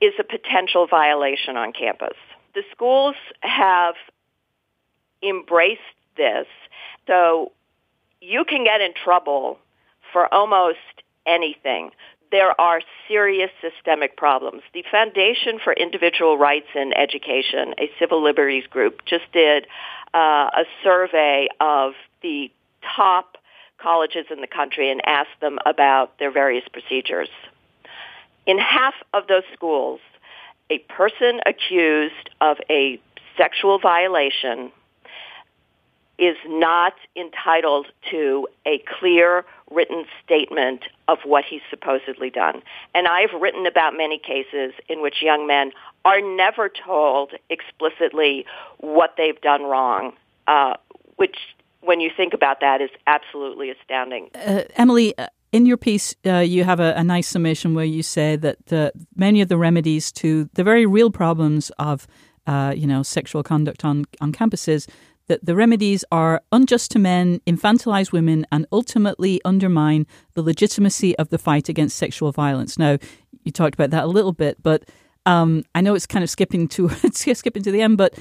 [0.00, 2.16] is a potential violation on campus.
[2.54, 3.94] The schools have
[5.22, 5.80] embraced
[6.16, 6.46] this,
[7.06, 7.52] so
[8.20, 9.58] you can get in trouble
[10.12, 10.78] for almost
[11.26, 11.90] anything,
[12.30, 14.62] there are serious systemic problems.
[14.72, 19.66] The Foundation for Individual Rights in Education, a civil liberties group, just did
[20.12, 22.50] uh, a survey of the
[22.96, 23.36] top
[23.78, 27.28] colleges in the country and asked them about their various procedures.
[28.46, 30.00] In half of those schools,
[30.70, 33.00] a person accused of a
[33.36, 34.72] sexual violation
[36.18, 42.62] is not entitled to a clear written statement of what he's supposedly done.
[42.94, 45.72] And I've written about many cases in which young men
[46.04, 48.46] are never told explicitly
[48.78, 50.12] what they've done wrong,
[50.46, 50.74] uh,
[51.16, 51.36] which,
[51.80, 54.30] when you think about that, is absolutely astounding.
[54.34, 58.02] Uh, Emily, uh, in your piece, uh, you have a, a, nice summation where you
[58.02, 62.06] say that many of the remedies to the very real problems of,
[62.46, 64.88] uh, you know, sexual conduct on, on campuses
[65.26, 71.30] that the remedies are unjust to men, infantilize women, and ultimately undermine the legitimacy of
[71.30, 72.78] the fight against sexual violence.
[72.78, 72.98] Now,
[73.44, 74.84] you talked about that a little bit, but
[75.26, 77.96] um, I know it's kind of skipping to skipping to the end.
[77.96, 78.18] But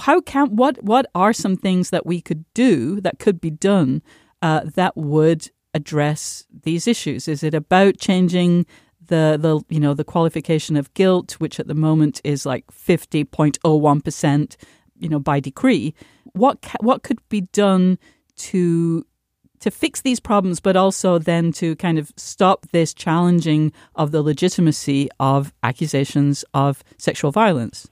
[0.00, 4.02] how can what what are some things that we could do that could be done
[4.42, 7.28] uh, that would address these issues?
[7.28, 8.66] Is it about changing
[9.06, 13.24] the the you know the qualification of guilt, which at the moment is like fifty
[13.24, 14.56] point oh one percent,
[14.98, 15.94] you know, by decree?
[16.36, 17.98] What ca- what could be done
[18.36, 19.04] to
[19.60, 24.22] to fix these problems, but also then to kind of stop this challenging of the
[24.22, 27.88] legitimacy of accusations of sexual violence?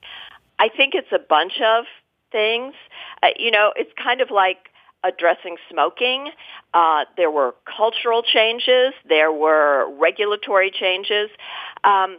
[0.58, 1.84] I think it's a bunch of
[2.30, 2.74] things.
[3.22, 4.70] Uh, you know, it's kind of like
[5.02, 6.30] addressing smoking.
[6.72, 8.92] Uh, there were cultural changes.
[9.08, 11.30] There were regulatory changes.
[11.84, 12.18] Um,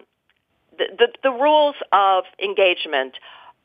[0.77, 3.13] the, the, the rules of engagement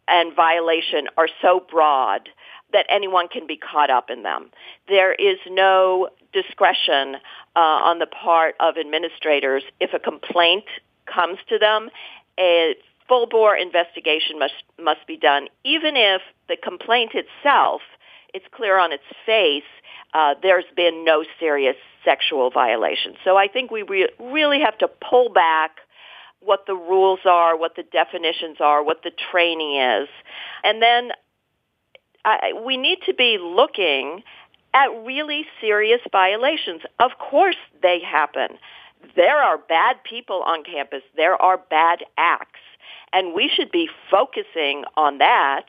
[0.09, 2.29] and violation are so broad
[2.72, 4.50] that anyone can be caught up in them.
[4.88, 7.16] There is no discretion
[7.56, 10.64] uh, on the part of administrators if a complaint
[11.06, 11.90] comes to them.
[12.38, 12.74] A
[13.09, 17.83] full bore investigation must must be done, even if the complaint itself
[18.33, 19.64] it's clear on its face
[20.14, 23.14] uh, there's been no serious sexual violation.
[23.24, 25.78] So I think we re- really have to pull back
[26.40, 30.09] what the rules are, what the definitions are, what the training is,
[30.64, 31.11] and then
[32.64, 34.22] We need to be looking
[34.74, 36.83] at really serious violations.
[36.98, 38.59] Of course they happen.
[39.16, 41.02] There are bad people on campus.
[41.16, 42.61] There are bad acts.
[43.12, 45.66] And we should be focusing on that.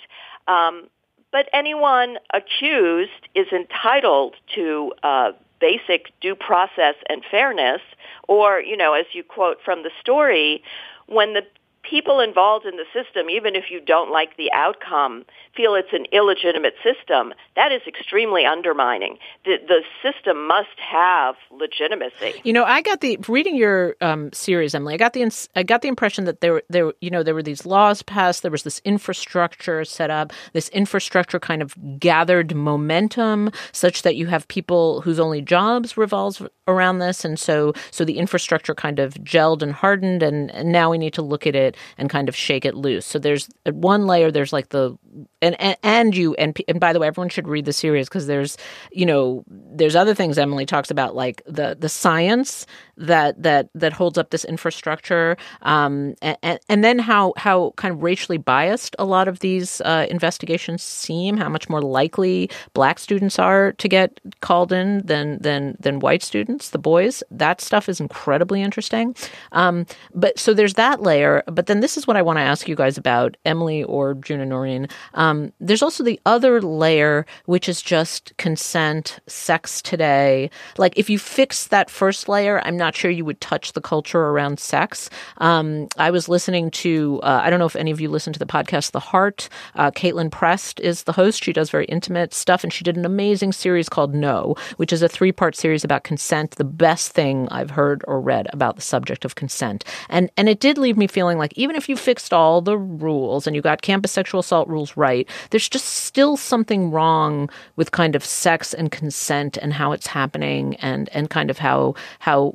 [0.48, 0.88] Um,
[1.32, 7.82] but anyone accused is entitled to uh, basic due process and fairness.
[8.28, 10.62] Or, you know, as you quote from the story,
[11.08, 11.44] when the
[11.84, 16.06] people involved in the system, even if you don't like the outcome, feel it's an
[16.12, 19.18] illegitimate system, that is extremely undermining.
[19.46, 22.42] The, the system must have legitimacy.
[22.44, 24.94] You know, I got the reading your um, series, Emily.
[24.94, 25.22] I got the
[25.56, 28.52] I got the impression that there there you know there were these laws passed, there
[28.52, 34.48] was this infrastructure set up, this infrastructure kind of gathered momentum such that you have
[34.48, 39.62] people whose only jobs revolves around this, and so so the infrastructure kind of gelled
[39.62, 42.66] and hardened, and, and now we need to look at it and kind of shake
[42.66, 43.06] it loose.
[43.06, 44.32] So there's one layer.
[44.32, 44.98] There's like the
[45.42, 48.28] and and, and you and and by the way, everyone should read the series because
[48.28, 48.58] there's
[48.92, 52.66] you know there's other things Emily talks about like the the science
[52.98, 58.04] that that that holds up this infrastructure, um, and, and then how how kind of
[58.04, 61.38] racially biased a lot of these uh, investigations seem.
[61.38, 66.24] How much more likely black students are to get called in than than than white
[66.24, 67.24] students, the boys.
[67.32, 69.16] That stuff is incredibly interesting.
[69.52, 71.44] Um, but so there's that layer.
[71.48, 74.40] But then this is what I want to ask you guys about, Emily or June
[74.40, 74.88] and Noreen.
[75.14, 80.50] Um, there's also the other layer, which is just consent, sex today.
[80.78, 84.20] Like if you fix that first layer, I'm not sure you would touch the culture
[84.20, 85.10] around sex.
[85.38, 88.40] Um, I was listening to, uh, I don't know if any of you listen to
[88.40, 89.50] the podcast, The Heart.
[89.76, 91.44] Uh, Kaitlin Prest is the host.
[91.44, 95.02] She does very intimate stuff, and she did an amazing series called No, which is
[95.02, 96.52] a three part series about consent.
[96.52, 99.84] The best thing I've heard or read about the subject of consent.
[100.10, 103.48] And, and it did leave me feeling like even if you fixed all the rules
[103.48, 108.16] and you got campus sexual assault rules right, there's just still something wrong with kind
[108.16, 112.54] of sex and consent and how it's happening and, and kind of how how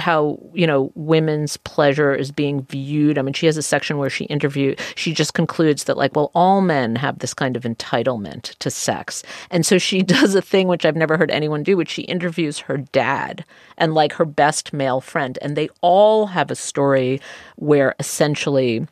[0.00, 3.18] how you know women's pleasure is being viewed.
[3.18, 4.74] I mean, she has a section where she interview.
[4.96, 9.22] She just concludes that like, well, all men have this kind of entitlement to sex,
[9.50, 12.58] and so she does a thing which I've never heard anyone do, which she interviews
[12.60, 13.44] her dad
[13.78, 17.20] and like her best male friend, and they all have a story
[17.56, 18.86] where essentially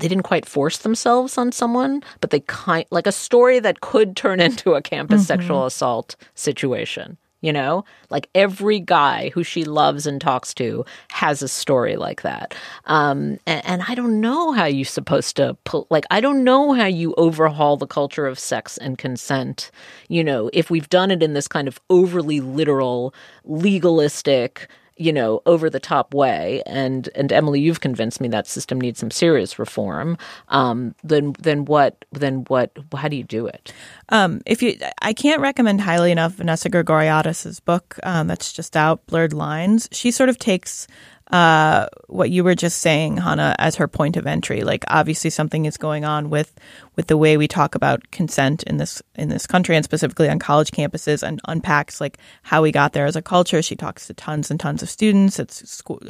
[0.00, 4.16] they didn't quite force themselves on someone, but they kind like a story that could
[4.16, 5.26] turn into a campus mm-hmm.
[5.26, 11.42] sexual assault situation You know, like every guy who she loves and talks to has
[11.42, 12.54] a story like that.
[12.86, 16.72] Um, and, and I don't know how you're supposed to pull, like, I don't know
[16.72, 19.70] how you overhaul the culture of sex and consent,
[20.08, 23.12] you know, if we've done it in this kind of overly literal,
[23.44, 28.80] legalistic, you know, over the top way, and and Emily, you've convinced me that system
[28.80, 30.16] needs some serious reform.
[30.48, 32.70] Um, then then what then what?
[32.94, 33.72] How do you do it?
[34.10, 39.04] Um, if you, I can't recommend highly enough Vanessa Grigoriadis's book um, that's just out,
[39.06, 39.88] Blurred Lines.
[39.90, 40.86] She sort of takes
[41.34, 44.62] uh, what you were just saying, Hanna, as her point of entry.
[44.62, 46.54] Like obviously something is going on with
[46.94, 50.38] with the way we talk about consent in this in this country and specifically on
[50.38, 53.62] college campuses and unpacks like how we got there as a culture.
[53.62, 55.40] She talks to tons and tons of students.
[55.40, 56.00] It's school,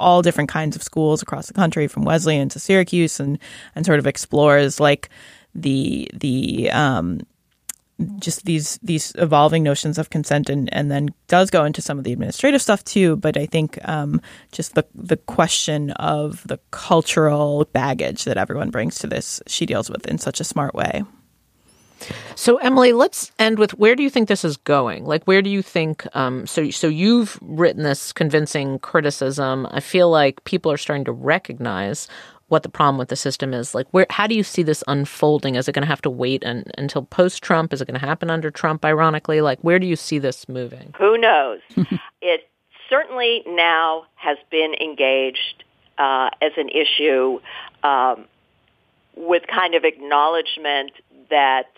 [0.00, 3.38] all different kinds of schools across the country, from Wesleyan to Syracuse, and
[3.74, 5.10] and sort of explores like
[5.54, 7.20] the the um,
[8.20, 12.04] just these these evolving notions of consent and, and then does go into some of
[12.04, 14.20] the administrative stuff too but i think um,
[14.52, 19.90] just the the question of the cultural baggage that everyone brings to this she deals
[19.90, 21.02] with in such a smart way
[22.34, 25.04] so Emily, let's end with where do you think this is going?
[25.04, 26.06] Like, where do you think?
[26.16, 29.66] Um, so, so you've written this convincing criticism.
[29.70, 32.08] I feel like people are starting to recognize
[32.52, 33.74] what the problem with the system is.
[33.74, 35.54] Like, where how do you see this unfolding?
[35.54, 37.72] Is it going to have to wait an, until post Trump?
[37.72, 38.84] Is it going to happen under Trump?
[38.84, 40.94] Ironically, like, where do you see this moving?
[40.98, 41.60] Who knows?
[42.20, 42.50] it
[42.90, 45.64] certainly now has been engaged
[45.96, 47.40] uh, as an issue
[47.82, 48.26] um,
[49.16, 50.92] with kind of acknowledgement
[51.30, 51.72] that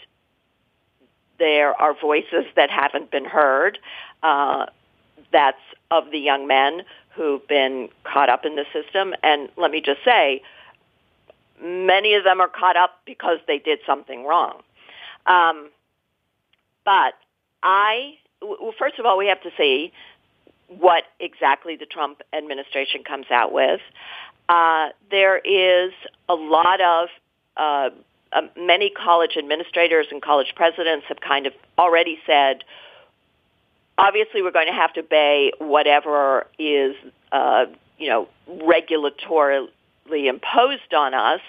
[1.38, 3.78] there are voices that haven't been heard.
[4.24, 4.66] Uh,
[5.30, 5.56] that's
[5.92, 9.14] of the young men who've been caught up in the system.
[9.22, 10.42] And let me just say,
[11.62, 14.60] many of them are caught up because they did something wrong.
[15.26, 15.70] Um,
[16.84, 17.14] but
[17.62, 19.92] I, well, first of all, we have to see
[20.68, 23.80] what exactly the Trump administration comes out with.
[24.48, 25.92] Uh, there is
[26.28, 27.08] a lot of
[27.56, 27.90] uh,
[28.32, 32.64] uh, many college administrators and college presidents have kind of already said,
[33.96, 36.96] obviously, we're going to have to obey whatever is,
[37.32, 37.66] uh,
[37.98, 38.28] you know,
[38.66, 39.68] regulatory
[40.12, 41.40] imposed on us.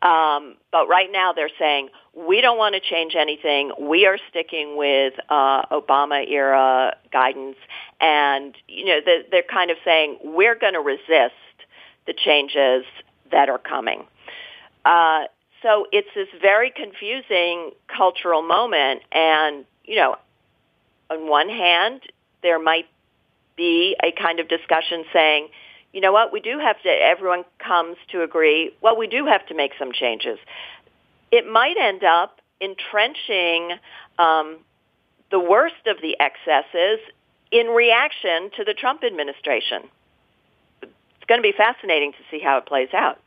[0.00, 3.72] Um, but right now they're saying we don't want to change anything.
[3.80, 7.56] We are sticking with uh, Obama era guidance,
[8.00, 11.34] and you know they're, they're kind of saying we're going to resist
[12.06, 12.84] the changes
[13.32, 14.06] that are coming.
[14.84, 15.24] Uh,
[15.62, 20.16] so it's this very confusing cultural moment, and you know,
[21.10, 22.02] on one hand,
[22.42, 22.86] there might
[23.56, 25.48] be a kind of discussion saying
[25.92, 29.46] you know what, we do have to, everyone comes to agree, well, we do have
[29.46, 30.38] to make some changes.
[31.30, 33.72] It might end up entrenching
[34.18, 34.58] um,
[35.30, 37.00] the worst of the excesses
[37.50, 39.82] in reaction to the Trump administration.
[40.82, 43.18] It's going to be fascinating to see how it plays out.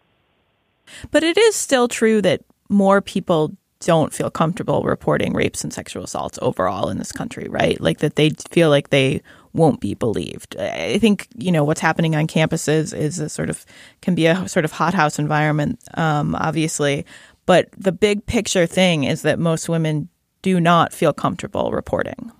[1.12, 6.04] But it is still true that more people don't feel comfortable reporting rapes and sexual
[6.04, 7.80] assaults overall in this country, right?
[7.82, 9.22] Like that they feel like they
[9.54, 10.56] won't be believed.
[10.58, 13.66] I think you know what's happening on campuses is a sort of
[14.02, 17.06] can be a sort of hothouse environment, um, obviously.
[17.46, 20.10] But the big picture thing is that most women
[20.42, 22.32] do not feel comfortable reporting.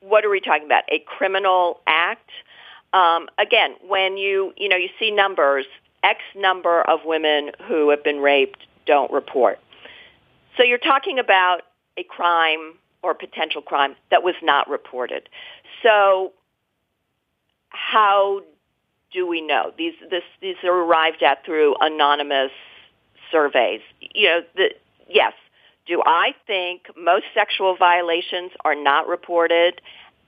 [0.00, 0.84] What are we talking about?
[0.90, 2.30] A criminal act?
[2.92, 5.66] Um, again, when you you know you see numbers,
[6.02, 9.58] X number of women who have been raped don't report.
[10.56, 11.62] So you're talking about
[11.96, 15.28] a crime or potential crime that was not reported.
[15.82, 16.32] So
[17.72, 18.42] how
[19.12, 19.72] do we know?
[19.76, 22.52] These this, these are arrived at through anonymous
[23.30, 23.80] surveys.
[24.00, 24.74] You know, the,
[25.08, 25.32] yes.
[25.86, 29.80] Do I think most sexual violations are not reported?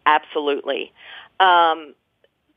[0.04, 0.92] Absolutely.
[1.38, 1.94] Um,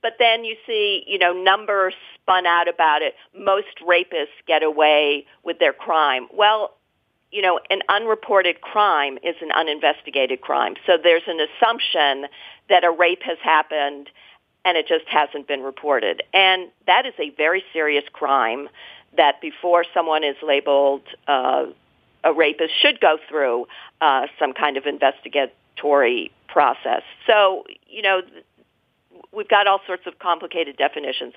[0.01, 3.13] but then you see, you know, numbers spun out about it.
[3.37, 6.27] Most rapists get away with their crime.
[6.33, 6.73] Well,
[7.31, 10.75] you know, an unreported crime is an uninvestigated crime.
[10.85, 12.29] So there's an assumption
[12.69, 14.09] that a rape has happened
[14.67, 16.21] and it just hasn't been reported.
[16.33, 18.67] And that is a very serious crime
[19.15, 21.67] that before someone is labeled uh,
[22.25, 23.67] a rapist should go through
[24.01, 27.01] uh, some kind of investigatory process.
[27.25, 28.21] So, you know,
[29.31, 31.33] we've got all sorts of complicated definitions.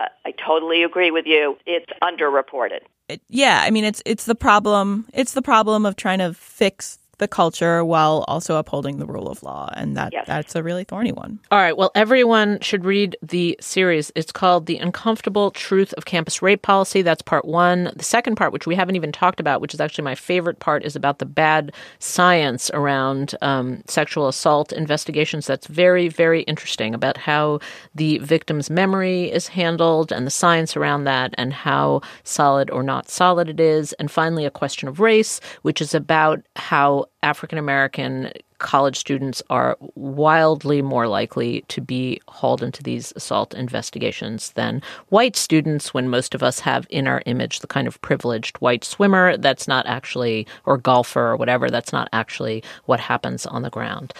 [0.00, 1.56] Uh, I totally agree with you.
[1.64, 2.80] It's underreported.
[3.08, 5.06] It, yeah, I mean, it's it's the problem.
[5.12, 9.42] It's the problem of trying to fix the culture while also upholding the rule of
[9.44, 10.26] law, and that Yes.
[10.26, 11.38] that's a really thorny one.
[11.52, 11.76] All right.
[11.76, 14.10] Well, everyone should read the series.
[14.16, 17.00] It's called The Uncomfortable Truth of Campus Rape Policy.
[17.02, 17.92] That's part one.
[17.94, 20.84] The second part, which we haven't even talked about, which is actually my favorite part,
[20.84, 25.46] is about the bad science around um, sexual assault investigations.
[25.46, 27.60] That's very, very interesting about how
[27.94, 33.08] the victim's memory is handled and the science around that and how solid or not
[33.08, 33.92] solid it is.
[33.94, 39.76] And finally, a question of race, which is about how African American college students are
[39.96, 46.34] wildly more likely to be hauled into these assault investigations than white students when most
[46.34, 50.46] of us have in our image the kind of privileged white swimmer that's not actually,
[50.64, 54.14] or golfer or whatever, that's not actually what happens on the ground.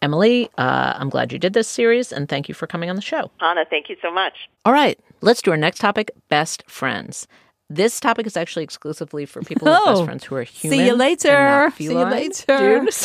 [0.00, 3.02] Emily, uh, I'm glad you did this series and thank you for coming on the
[3.02, 3.30] show.
[3.40, 4.48] Hanna, thank you so much.
[4.64, 7.26] All right, let's do our next topic best friends.
[7.70, 10.78] This topic is actually exclusively for people with best Oh, friends who are human.
[10.78, 11.70] see you later.
[11.76, 12.86] See you later.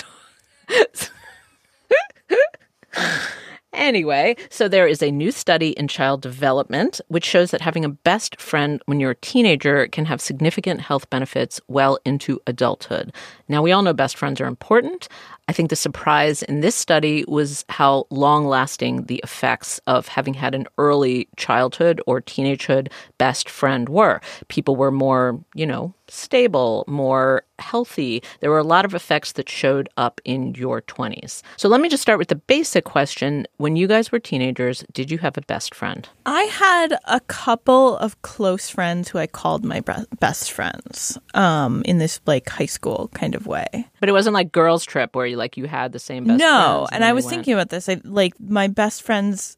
[3.73, 7.89] Anyway, so there is a new study in child development which shows that having a
[7.89, 13.11] best friend when you're a teenager can have significant health benefits well into adulthood.
[13.49, 15.07] Now, we all know best friends are important.
[15.47, 20.33] I think the surprise in this study was how long lasting the effects of having
[20.33, 24.21] had an early childhood or teenagehood best friend were.
[24.47, 28.21] People were more, you know, stable, more healthy.
[28.39, 31.41] There were a lot of effects that showed up in your 20s.
[31.57, 33.47] So let me just start with the basic question.
[33.57, 36.07] When you guys were teenagers, did you have a best friend?
[36.25, 39.81] I had a couple of close friends who I called my
[40.19, 43.87] best friends um, in this like high school kind of way.
[43.99, 46.89] But it wasn't like girls' trip where like you had the same best no, friends
[46.93, 47.35] and I was went.
[47.35, 47.89] thinking about this.
[47.89, 49.57] I like my best friends.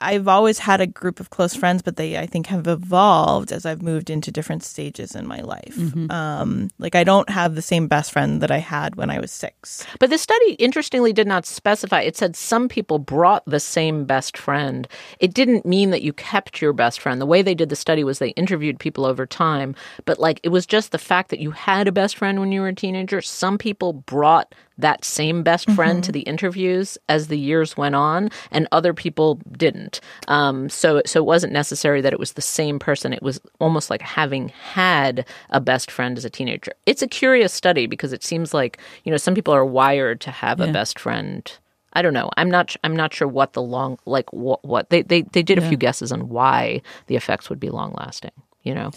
[0.00, 3.64] I've always had a group of close friends, but they I think have evolved as
[3.64, 5.78] I've moved into different stages in my life.
[6.10, 9.32] Um, like I don't have the same best friend that I had when I was
[9.32, 9.86] six.
[9.98, 12.02] But the study interestingly did not specify.
[12.02, 14.86] It said some people brought the same best friend.
[15.20, 17.18] It didn't mean that you kept your best friend.
[17.18, 20.50] The way they did the study was they interviewed people over time, but like it
[20.50, 23.22] was just the fact that you had a best friend when you were a teenager.
[23.22, 28.30] Some people brought that same best friend to the interviews as the years went on,
[28.50, 30.00] and other people didn't.
[30.28, 33.12] Um, so, so it wasn't necessary that it was the same person.
[33.12, 36.72] It was almost like having had a best friend as a teenager.
[36.86, 40.30] It's a curious study because it seems like you know some people are wired to
[40.30, 41.50] have a best friend.
[41.92, 42.30] I don't know.
[42.36, 42.74] I'm not.
[42.82, 45.76] I'm not sure what the long like what what they they they did a few
[45.76, 48.32] guesses on why the effects would be long lasting.
[48.64, 48.90] You know.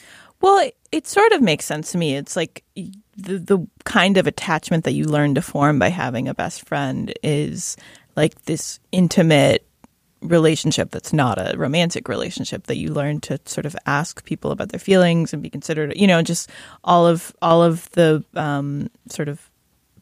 [0.47, 2.15] Well, it, it sort of makes sense to me.
[2.15, 2.63] It's like
[3.17, 7.13] the the kind of attachment that you learn to form by having a best friend
[7.21, 7.75] is
[8.15, 9.67] like this intimate
[10.21, 14.69] relationship that's not a romantic relationship that you learn to sort of ask people about
[14.69, 16.49] their feelings and be considered you know just
[16.83, 19.51] all of all of the um, sort of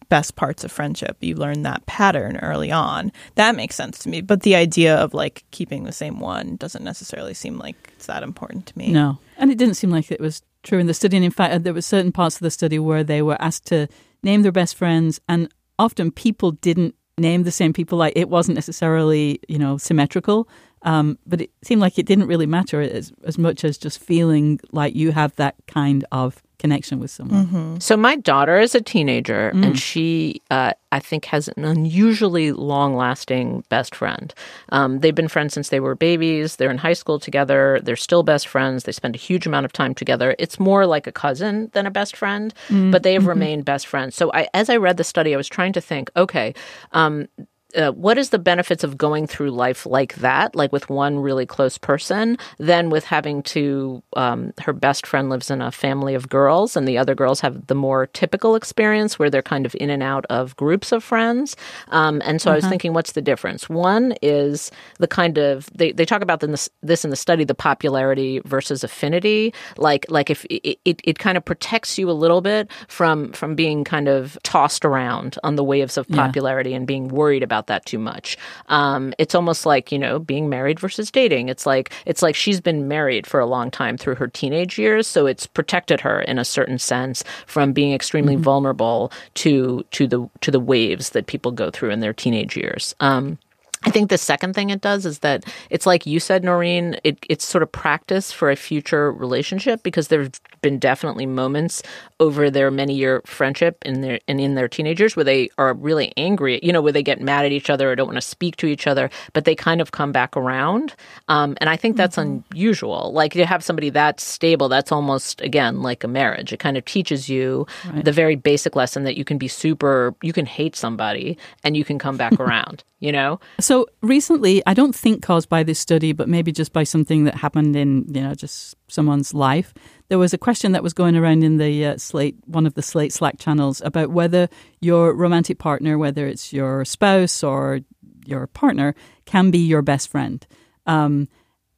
[0.09, 4.21] best parts of friendship you learn that pattern early on that makes sense to me
[4.21, 8.23] but the idea of like keeping the same one doesn't necessarily seem like it's that
[8.23, 9.17] important to me No.
[9.37, 11.17] And it didn't seem like it was true in the study.
[11.17, 13.87] And in fact, there were certain parts of the study where they were asked to
[14.23, 17.97] name their best friends, and often people didn't name the same people.
[17.97, 20.47] Like it wasn't necessarily, you know, symmetrical.
[20.85, 24.59] Um, but it seemed like it didn't really matter as, as much as just feeling
[24.71, 27.79] like you have that kind of connection with someone.
[27.81, 33.65] So my daughter is a teenager, and she, uh, I think, has an unusually long-lasting
[33.69, 34.33] best friend.
[34.69, 36.55] Um, they've been friends since they were babies.
[36.55, 37.81] They're in high school together.
[37.83, 38.83] They're still best friends.
[38.83, 40.35] They spend a huge amount of time together.
[40.39, 42.53] It's more like a cousin than a best friend,
[42.91, 44.15] but they have remained best friends.
[44.15, 46.53] So I, as I read the study, I was trying to think, okay.
[46.93, 47.27] Um,
[47.75, 51.45] uh, what is the benefits of going through life like that, like with one really
[51.45, 56.29] close person, than with having to, um, her best friend lives in a family of
[56.29, 59.89] girls and the other girls have the more typical experience where they're kind of in
[59.89, 61.55] and out of groups of friends.
[61.89, 63.69] Um, and so I was thinking, what's the difference?
[63.69, 67.55] One is the kind of, they, they talk about this, this in the study, the
[67.55, 69.53] popularity versus affinity.
[69.77, 73.55] Like, like if it, it, it kind of protects you a little bit from, from
[73.55, 77.85] being kind of tossed around on the waves of popularity and being worried about that
[77.85, 78.37] too much.
[78.67, 81.49] Um, it's almost like you know being married versus dating.
[81.49, 85.07] It's like it's like she's been married for a long time through her teenage years,
[85.07, 90.29] so it's protected her in a certain sense from being extremely vulnerable to to the
[90.41, 92.95] to the waves that people go through in their teenage years.
[92.99, 93.37] Um,
[93.85, 97.23] I think the second thing it does is that it's like you said, Noreen, it,
[97.29, 101.83] it's sort of practice for a future relationship because there have been definitely moments
[102.19, 106.11] over their many year friendship in their and in their teenagers where they are really
[106.17, 108.55] angry, you know, where they get mad at each other or don't want to speak
[108.55, 110.95] to each other, but they kind of come back around.
[111.27, 112.41] Um, and I think that's mm-hmm.
[112.51, 113.13] unusual.
[113.13, 116.51] Like to have somebody that stable, that's almost again like a marriage.
[116.51, 118.03] It kind of teaches you right.
[118.03, 121.85] the very basic lesson that you can be super, you can hate somebody and you
[121.85, 123.39] can come back around you know?
[123.59, 127.35] So recently, I don't think caused by this study, but maybe just by something that
[127.35, 129.75] happened in, you know, just someone's life,
[130.07, 132.81] there was a question that was going around in the uh, Slate, one of the
[132.81, 134.49] Slate Slack channels about whether
[134.81, 137.79] your romantic partner, whether it's your spouse or
[138.25, 138.93] your partner,
[139.25, 140.45] can be your best friend.
[140.85, 141.27] Um,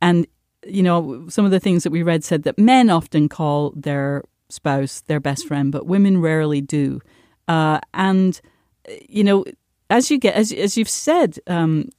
[0.02, 0.28] and,
[0.66, 4.24] you know, some of the things that we read said that men often call their
[4.50, 7.02] spouse their best friend, but women rarely do.
[7.48, 8.42] Uh, and,
[9.08, 9.46] you know,
[9.90, 11.90] as you get as as you've said, um,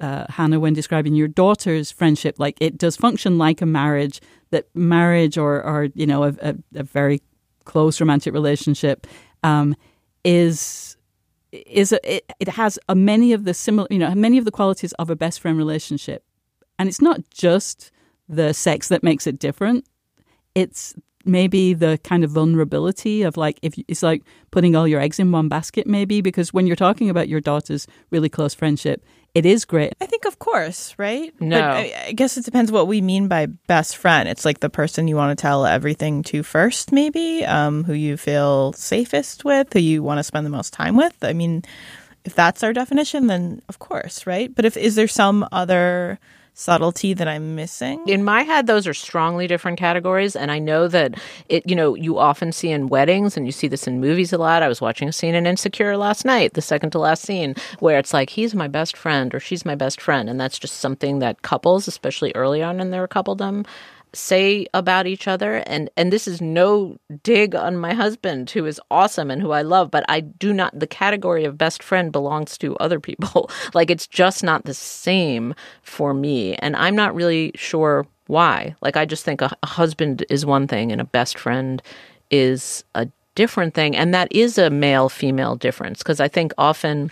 [0.00, 4.20] uh, Hanna, when describing your daughter's friendship, like it does function like a marriage.
[4.52, 7.20] That marriage or or you know a, a, a very
[7.64, 9.06] close romantic relationship
[9.42, 9.74] um,
[10.24, 10.96] is
[11.52, 14.50] is a, it, it has a, many of the similar you know many of the
[14.50, 16.24] qualities of a best friend relationship,
[16.78, 17.90] and it's not just
[18.28, 19.84] the sex that makes it different.
[20.54, 20.94] It's
[21.24, 25.30] maybe the kind of vulnerability of like if it's like putting all your eggs in
[25.30, 29.04] one basket maybe because when you're talking about your daughter's really close friendship
[29.34, 29.94] it is great.
[30.00, 31.32] I think of course right?
[31.40, 31.58] No.
[31.58, 34.28] But I, I guess it depends what we mean by best friend.
[34.28, 38.16] It's like the person you want to tell everything to first maybe um, who you
[38.16, 41.16] feel safest with who you want to spend the most time with.
[41.22, 41.62] I mean
[42.24, 44.54] if that's our definition then of course right?
[44.54, 46.18] But if is there some other
[46.54, 48.02] subtlety that I'm missing?
[48.06, 50.36] In my head, those are strongly different categories.
[50.36, 53.68] And I know that it, you know, you often see in weddings and you see
[53.68, 54.62] this in movies a lot.
[54.62, 57.98] I was watching a scene in Insecure last night, the second to last scene, where
[57.98, 60.28] it's like, he's my best friend or she's my best friend.
[60.28, 63.66] And that's just something that couples, especially early on in their coupledom,
[64.14, 68.80] say about each other and and this is no dig on my husband who is
[68.90, 72.58] awesome and who I love but I do not the category of best friend belongs
[72.58, 73.50] to other people.
[73.74, 78.74] Like it's just not the same for me and I'm not really sure why.
[78.82, 81.82] Like I just think a, a husband is one thing and a best friend
[82.30, 87.10] is a different thing and that is a male female difference because I think often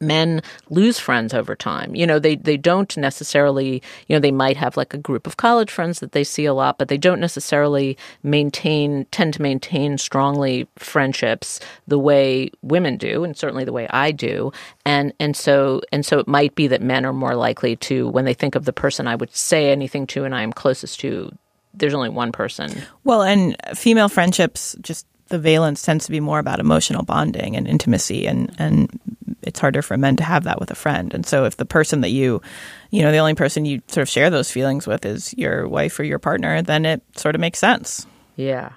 [0.00, 1.94] men lose friends over time.
[1.94, 5.36] You know, they they don't necessarily, you know, they might have like a group of
[5.36, 9.98] college friends that they see a lot, but they don't necessarily maintain tend to maintain
[9.98, 14.52] strongly friendships the way women do and certainly the way I do.
[14.84, 18.24] And and so and so it might be that men are more likely to when
[18.24, 21.32] they think of the person I would say anything to and I am closest to
[21.74, 22.82] there's only one person.
[23.04, 27.66] Well, and female friendships just the valence tends to be more about emotional bonding and
[27.66, 28.98] intimacy and and
[29.42, 31.14] it's harder for men to have that with a friend.
[31.14, 32.42] And so if the person that you,
[32.90, 35.98] you know, the only person you sort of share those feelings with is your wife
[35.98, 38.06] or your partner, then it sort of makes sense.
[38.36, 38.72] Yeah.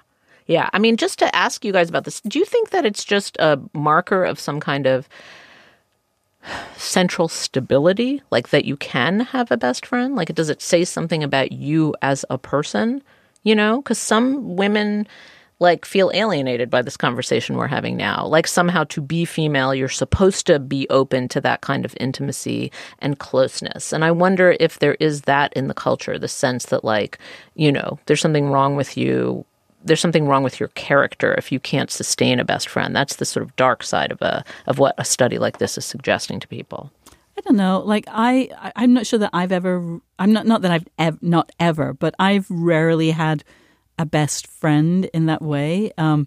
[0.46, 0.70] Yeah.
[0.72, 3.36] I mean, just to ask you guys about this, do you think that it's just
[3.38, 5.08] a marker of some kind of
[6.76, 10.16] central stability, like that you can have a best friend?
[10.16, 13.02] Like, does it say something about you as a person?
[13.42, 15.06] You know, because some women
[15.62, 18.26] like feel alienated by this conversation we're having now.
[18.26, 22.70] Like somehow to be female, you're supposed to be open to that kind of intimacy
[22.98, 23.92] and closeness.
[23.92, 27.16] And I wonder if there is that in the culture, the sense that like,
[27.54, 29.46] you know, there's something wrong with you.
[29.84, 32.94] There's something wrong with your character if you can't sustain a best friend.
[32.94, 35.84] That's the sort of dark side of a of what a study like this is
[35.84, 36.92] suggesting to people.
[37.38, 37.80] I don't know.
[37.80, 40.00] Like I, I'm not sure that I've ever.
[40.18, 43.42] I'm not not that I've ev- not ever, but I've rarely had
[43.98, 45.92] a best friend in that way.
[45.98, 46.26] Um,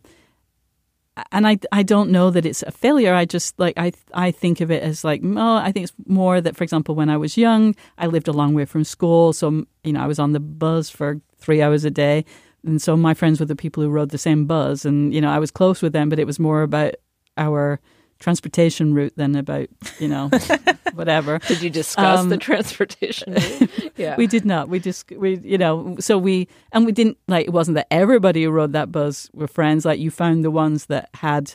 [1.31, 3.13] and I, I don't know that it's a failure.
[3.13, 6.41] I just like I I think of it as like oh I think it's more
[6.41, 9.65] that for example when I was young I lived a long way from school so
[9.83, 12.25] you know I was on the bus for three hours a day
[12.65, 15.29] and so my friends were the people who rode the same bus and you know
[15.29, 16.95] I was close with them but it was more about
[17.37, 17.79] our
[18.19, 19.67] transportation route than about
[19.99, 20.29] you know
[20.93, 21.39] whatever.
[21.39, 23.91] Did you discuss um, the transportation route?
[23.97, 24.69] Yeah, we did not.
[24.69, 28.43] We just we you know so we and we didn't like it wasn't that everybody
[28.43, 29.85] who rode that bus were friends.
[29.85, 31.53] Like you found the ones that had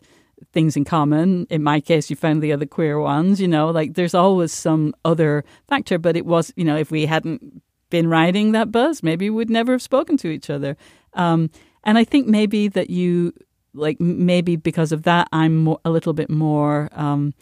[0.53, 1.47] things in common.
[1.51, 3.41] In my case, you found the other queer ones.
[3.41, 5.99] You know, like there's always some other factor.
[5.99, 9.73] But it was you know if we hadn't been riding that bus, maybe we'd never
[9.73, 10.77] have spoken to each other.
[11.15, 11.51] Um,
[11.83, 13.33] and I think maybe that you
[13.75, 17.35] like maybe because of that, I'm more, a little bit more um,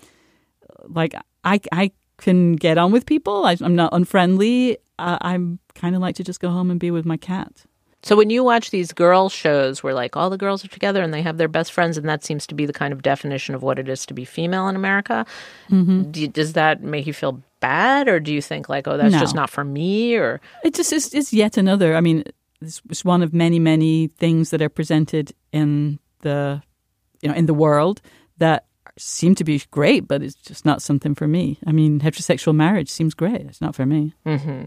[0.88, 1.14] like
[1.44, 3.44] I I can get on with people.
[3.44, 4.78] I, am not unfriendly.
[4.98, 7.64] Uh, I'm kind of like to just go home and be with my cat.
[8.02, 11.12] So when you watch these girl shows where like all the girls are together and
[11.12, 13.62] they have their best friends, and that seems to be the kind of definition of
[13.62, 15.26] what it is to be female in America,
[15.68, 16.10] mm-hmm.
[16.10, 19.18] do, does that make you feel bad, or do you think like, oh, that's No.
[19.18, 21.96] just not for me, or It just is, is yet another.
[21.96, 22.22] I mean,
[22.60, 26.62] it's, it's one of many, many things that are presented in the,
[27.20, 28.00] you know, in the world
[28.38, 28.66] that
[28.96, 31.58] seem to be great, but it's just not something for me.
[31.66, 33.42] I mean, heterosexual marriage seems great.
[33.42, 34.14] It's not for me.
[34.26, 34.66] Mm-hmm.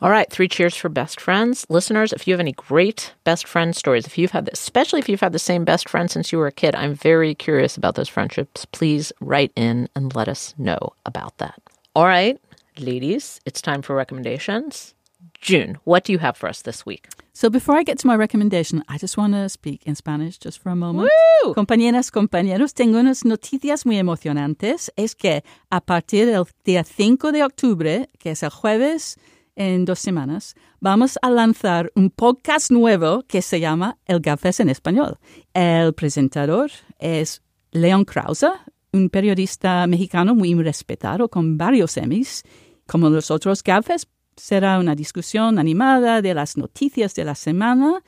[0.00, 1.66] All right, three cheers for best friends.
[1.68, 5.20] Listeners, if you have any great best friend stories, if you've had, especially if you've
[5.20, 8.08] had the same best friend since you were a kid, I'm very curious about those
[8.08, 8.64] friendships.
[8.66, 11.60] Please write in and let us know about that.
[11.96, 12.40] All right,
[12.78, 14.94] ladies, it's time for recommendations.
[15.40, 17.08] June, what do you have for us this week?
[17.32, 20.60] So before I get to my recommendation, I just want to speak in Spanish just
[20.60, 21.08] for a moment.
[21.44, 21.54] Woo!
[21.54, 24.90] Compañeras, compañeros, tengo unas noticias muy emocionantes.
[24.96, 29.16] Es que a partir del día 5 de octubre, que es el jueves
[29.54, 34.68] en dos semanas, vamos a lanzar un podcast nuevo que se llama El Gafes en
[34.68, 35.18] Español.
[35.54, 38.50] El presentador es Leon Krause,
[38.92, 42.42] un periodista mexicano muy respetado con varios Emmys.
[42.86, 44.08] Como los otros Gafes,
[44.38, 48.02] será una discusión animada de las noticias de la semana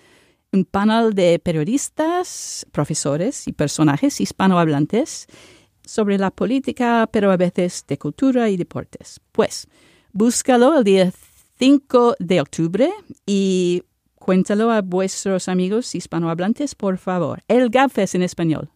[0.53, 5.27] un panel de periodistas, profesores y personajes hispanohablantes
[5.85, 9.21] sobre la política, pero a veces de cultura y deportes.
[9.33, 9.69] Pues,
[10.13, 11.13] búscalo el día
[11.59, 12.91] 5 de octubre
[13.27, 13.83] y
[14.17, 17.43] cuéntalo a vuestros amigos hispanohablantes, por favor.
[17.49, 18.71] El Gafes en español.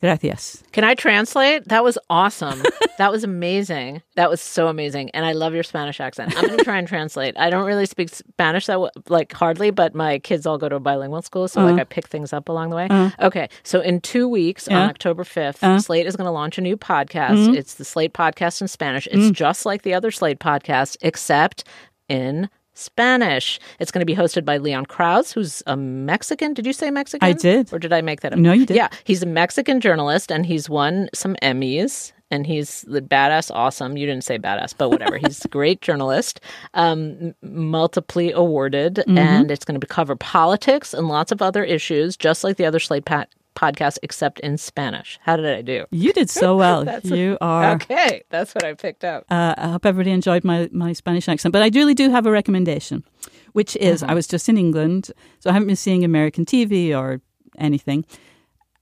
[0.00, 0.62] Gracias.
[0.72, 1.66] Can I translate?
[1.68, 2.62] That was awesome.
[2.98, 4.02] that was amazing.
[4.16, 6.36] That was so amazing, and I love your Spanish accent.
[6.36, 7.34] I'm going to try and translate.
[7.38, 10.76] I don't really speak Spanish that w- like hardly, but my kids all go to
[10.76, 11.80] a bilingual school, so like uh-huh.
[11.80, 12.88] I pick things up along the way.
[12.90, 13.26] Uh-huh.
[13.26, 15.78] Okay, so in two weeks on October 5th, uh-huh.
[15.80, 17.46] Slate is going to launch a new podcast.
[17.46, 17.54] Mm-hmm.
[17.54, 19.06] It's the Slate podcast in Spanish.
[19.06, 19.32] It's mm-hmm.
[19.32, 21.64] just like the other Slate podcast, except
[22.08, 23.58] in Spanish.
[23.78, 26.54] It's going to be hosted by Leon Krauze, who's a Mexican.
[26.54, 27.26] Did you say Mexican?
[27.28, 27.72] I did.
[27.72, 28.38] Or did I make that up?
[28.38, 28.76] No, you did.
[28.76, 32.12] Yeah, he's a Mexican journalist and he's won some Emmys.
[32.30, 33.96] And he's the badass, awesome.
[33.96, 35.18] You didn't say badass, but whatever.
[35.18, 36.40] he's a great journalist,
[36.72, 39.18] um, multiply awarded, Mm-hmm.
[39.18, 42.80] and it's going to cover politics and lots of other issues, just like the other
[42.80, 45.18] Slate pa- podcast, except in Spanish.
[45.22, 45.86] How did I do?
[45.90, 46.84] You did so well.
[47.02, 47.72] You are.
[47.72, 49.24] Okay, that's what I picked up.
[49.30, 51.52] Uh, I hope everybody enjoyed my, my Spanish accent.
[51.52, 53.04] But I really do have a recommendation,
[53.52, 57.20] which is I was just in England, so I haven't been seeing American TV or
[57.58, 58.04] anything.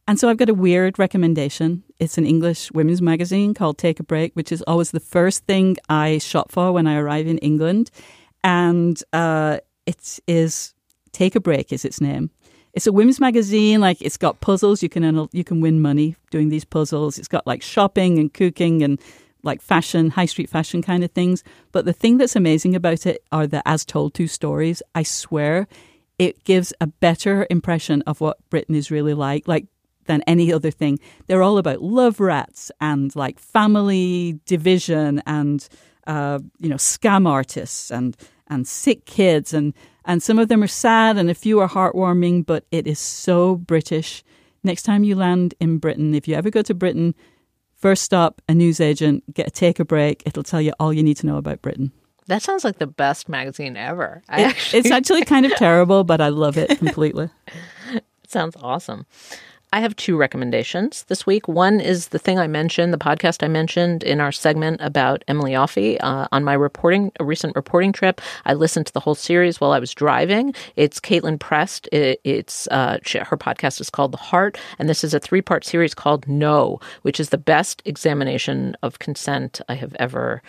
[0.08, 1.84] And so I've got a weird recommendation.
[2.00, 5.76] It's an English women's magazine called Take a Break, which is always the first thing
[5.88, 7.90] I shop for when I arrive in England.
[8.42, 10.74] And uh, it is
[11.12, 12.30] Take a Break is its name.
[12.74, 13.80] It's a women's magazine.
[13.80, 14.82] Like it's got puzzles.
[14.82, 17.18] You can you can win money doing these puzzles.
[17.18, 19.00] It's got like shopping and cooking and
[19.42, 21.42] like fashion, high street fashion kind of things.
[21.72, 24.82] But the thing that's amazing about it are the as told to stories.
[24.94, 25.66] I swear,
[26.18, 29.46] it gives a better impression of what Britain is really like.
[29.48, 29.66] Like
[30.06, 30.98] than any other thing.
[31.26, 35.66] They're all about love rats and like family division and
[36.06, 38.16] uh, you know scam artists and
[38.48, 39.74] and sick kids and
[40.04, 42.44] and some of them are sad and a few are heartwarming.
[42.46, 44.22] But it is so British.
[44.64, 47.14] Next time you land in Britain, if you ever go to Britain,
[47.76, 50.22] first stop a newsagent, get a take a break.
[50.24, 51.90] It'll tell you all you need to know about Britain.
[52.28, 54.22] That sounds like the best magazine ever.
[54.28, 57.28] It- actually it's actually kind of terrible, but I love it completely.
[58.28, 59.04] Sounds awesome.
[59.74, 61.48] I have two recommendations this week.
[61.48, 65.52] One is the thing I mentioned, the podcast I mentioned in our segment about Emily
[65.52, 68.20] Yoffe uh, on my reporting, a recent reporting trip.
[68.44, 70.54] I listened to the whole series while I was driving.
[70.76, 71.88] It's Kaitlin Prest.
[71.90, 75.40] It, it's uh, she, her podcast is called The Heart, and this is a three
[75.40, 80.42] part series called No, which is the best examination of consent I have ever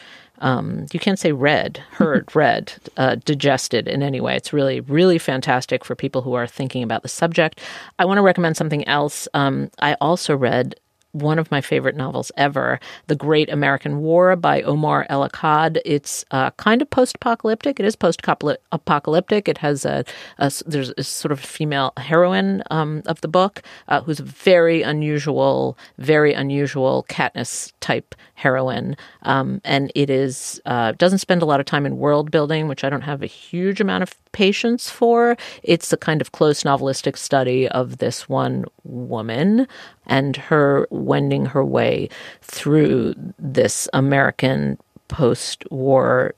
[0.43, 4.35] um, you can't say read, heard, read, uh, digested in any way.
[4.35, 7.61] It's really, really fantastic for people who are thinking about the subject.
[7.97, 9.27] I want to recommend something else.
[9.33, 10.75] Um, I also read
[11.13, 15.79] one of my favorite novels ever, The Great American War by Omar El Akkad.
[15.85, 17.79] It's uh, kind of post-apocalyptic.
[17.79, 19.47] It is post-apocalyptic.
[19.47, 20.03] It has a,
[20.39, 24.81] a there's a sort of female heroine um, of the book uh, who's a very
[24.81, 31.59] unusual, very unusual Katniss type heroine, um, and it is uh, doesn't spend a lot
[31.59, 35.37] of time in world building, which I don't have a huge amount of patience for.
[35.61, 39.67] It's a kind of close novelistic study of this one woman
[40.05, 42.09] and her wending her way
[42.41, 44.77] through this American
[45.07, 46.33] post war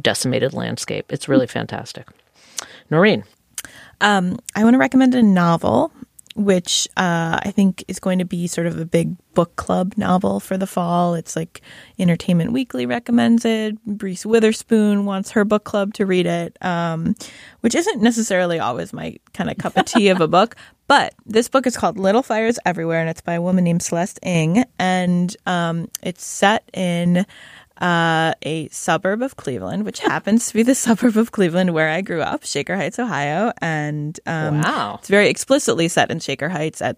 [0.00, 1.12] decimated landscape.
[1.12, 2.08] It's really fantastic.
[2.90, 3.24] Noreen.
[4.00, 5.92] Um, I want to recommend a novel,
[6.36, 10.38] which uh, I think is going to be sort of a big book club novel
[10.38, 11.14] for the fall.
[11.14, 11.62] It's like
[11.98, 13.76] Entertainment Weekly recommends it.
[13.86, 17.16] Reese Witherspoon wants her book club to read it, um,
[17.60, 20.54] which isn't necessarily always my kind of cup of tea of a book.
[20.88, 24.20] But this book is called Little Fires Everywhere, and it's by a woman named Celeste
[24.22, 27.26] Ng, and um, it's set in
[27.80, 32.00] uh, a suburb of Cleveland, which happens to be the suburb of Cleveland where I
[32.00, 33.52] grew up, Shaker Heights, Ohio.
[33.60, 34.96] And um, Wow.
[34.98, 36.80] it's very explicitly set in Shaker Heights.
[36.80, 36.96] At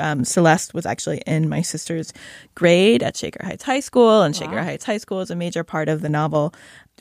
[0.00, 2.12] um, Celeste was actually in my sister's
[2.54, 5.88] grade at Shaker Heights High School, and Shaker Heights High School is a major part
[5.88, 6.54] of the novel.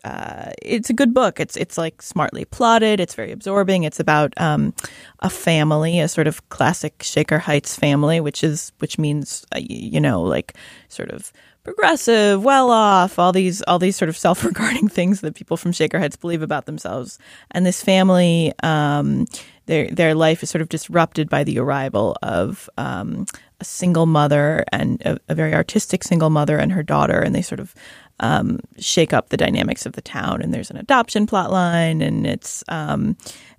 [0.07, 1.37] Uh, it's a good book.
[1.39, 3.01] It's it's like smartly plotted.
[3.01, 3.83] It's very absorbing.
[3.83, 4.73] It's about um,
[5.19, 9.99] a family, a sort of classic Shaker Heights family, which is which means uh, you
[9.99, 10.55] know like
[10.87, 11.33] sort of
[11.65, 15.73] progressive, well off, all these all these sort of self regarding things that people from
[15.73, 17.19] Shaker Heights believe about themselves.
[17.51, 19.25] And this family, um,
[19.65, 23.25] their their life is sort of disrupted by the arrival of um,
[23.59, 27.41] a single mother and a, a very artistic single mother and her daughter, and they
[27.41, 27.75] sort of
[28.19, 30.41] um, shake up the dynamics of the town.
[30.41, 33.17] And there's an adoption plot line, and it's um,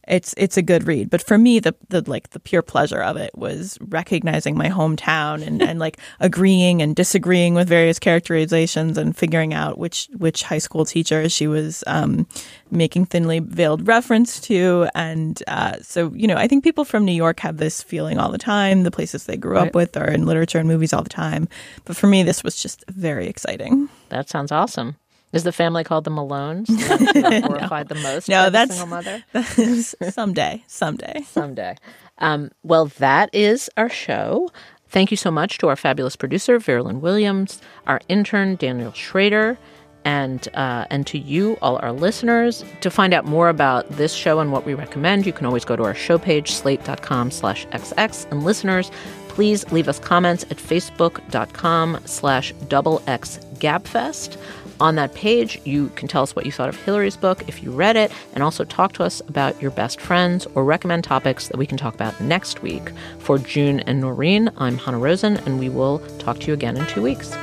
[0.09, 1.11] it's it's a good read.
[1.11, 5.47] But for me, the the like the pure pleasure of it was recognizing my hometown
[5.47, 10.59] and, and like agreeing and disagreeing with various characterizations and figuring out which which high
[10.59, 12.27] school teacher she was um,
[12.71, 14.89] making thinly veiled reference to.
[14.95, 18.31] And uh, so you know, I think people from New York have this feeling all
[18.33, 18.83] the time.
[18.85, 19.69] The places they grew Right.
[19.69, 21.49] up with are in literature and movies all the time.
[21.85, 23.89] But for me, this was just very exciting.
[24.11, 24.97] That sounds awesome.
[25.33, 26.67] Is the family called the Malones?
[26.89, 28.29] That's what horrified the most.
[28.29, 29.23] No, that's single mother.
[30.11, 31.23] someday, someday.
[31.27, 31.77] someday.
[32.19, 34.51] Um, well, that is our show.
[34.89, 39.59] Thank you so much to our fabulous producer, Veralyn Williams, our intern, Daniel Schrader,
[40.05, 42.65] and uh, and to you, all our listeners.
[42.81, 45.77] To find out more about this show and what we recommend, you can always go
[45.77, 48.31] to our show page, slate.com slash xx.
[48.31, 48.91] And listeners,
[49.29, 54.39] please leave us comments at facebook.com slash double x gabfest.
[54.81, 57.73] On that page, you can tell us what you thought of Hillary's book if you
[57.73, 61.57] read it, and also talk to us about your best friends or recommend topics that
[61.57, 62.93] we can talk about next week.
[63.19, 66.87] For June and Noreen, I'm Hanna Rosin, and we will talk to you again in
[66.87, 67.35] two weeks.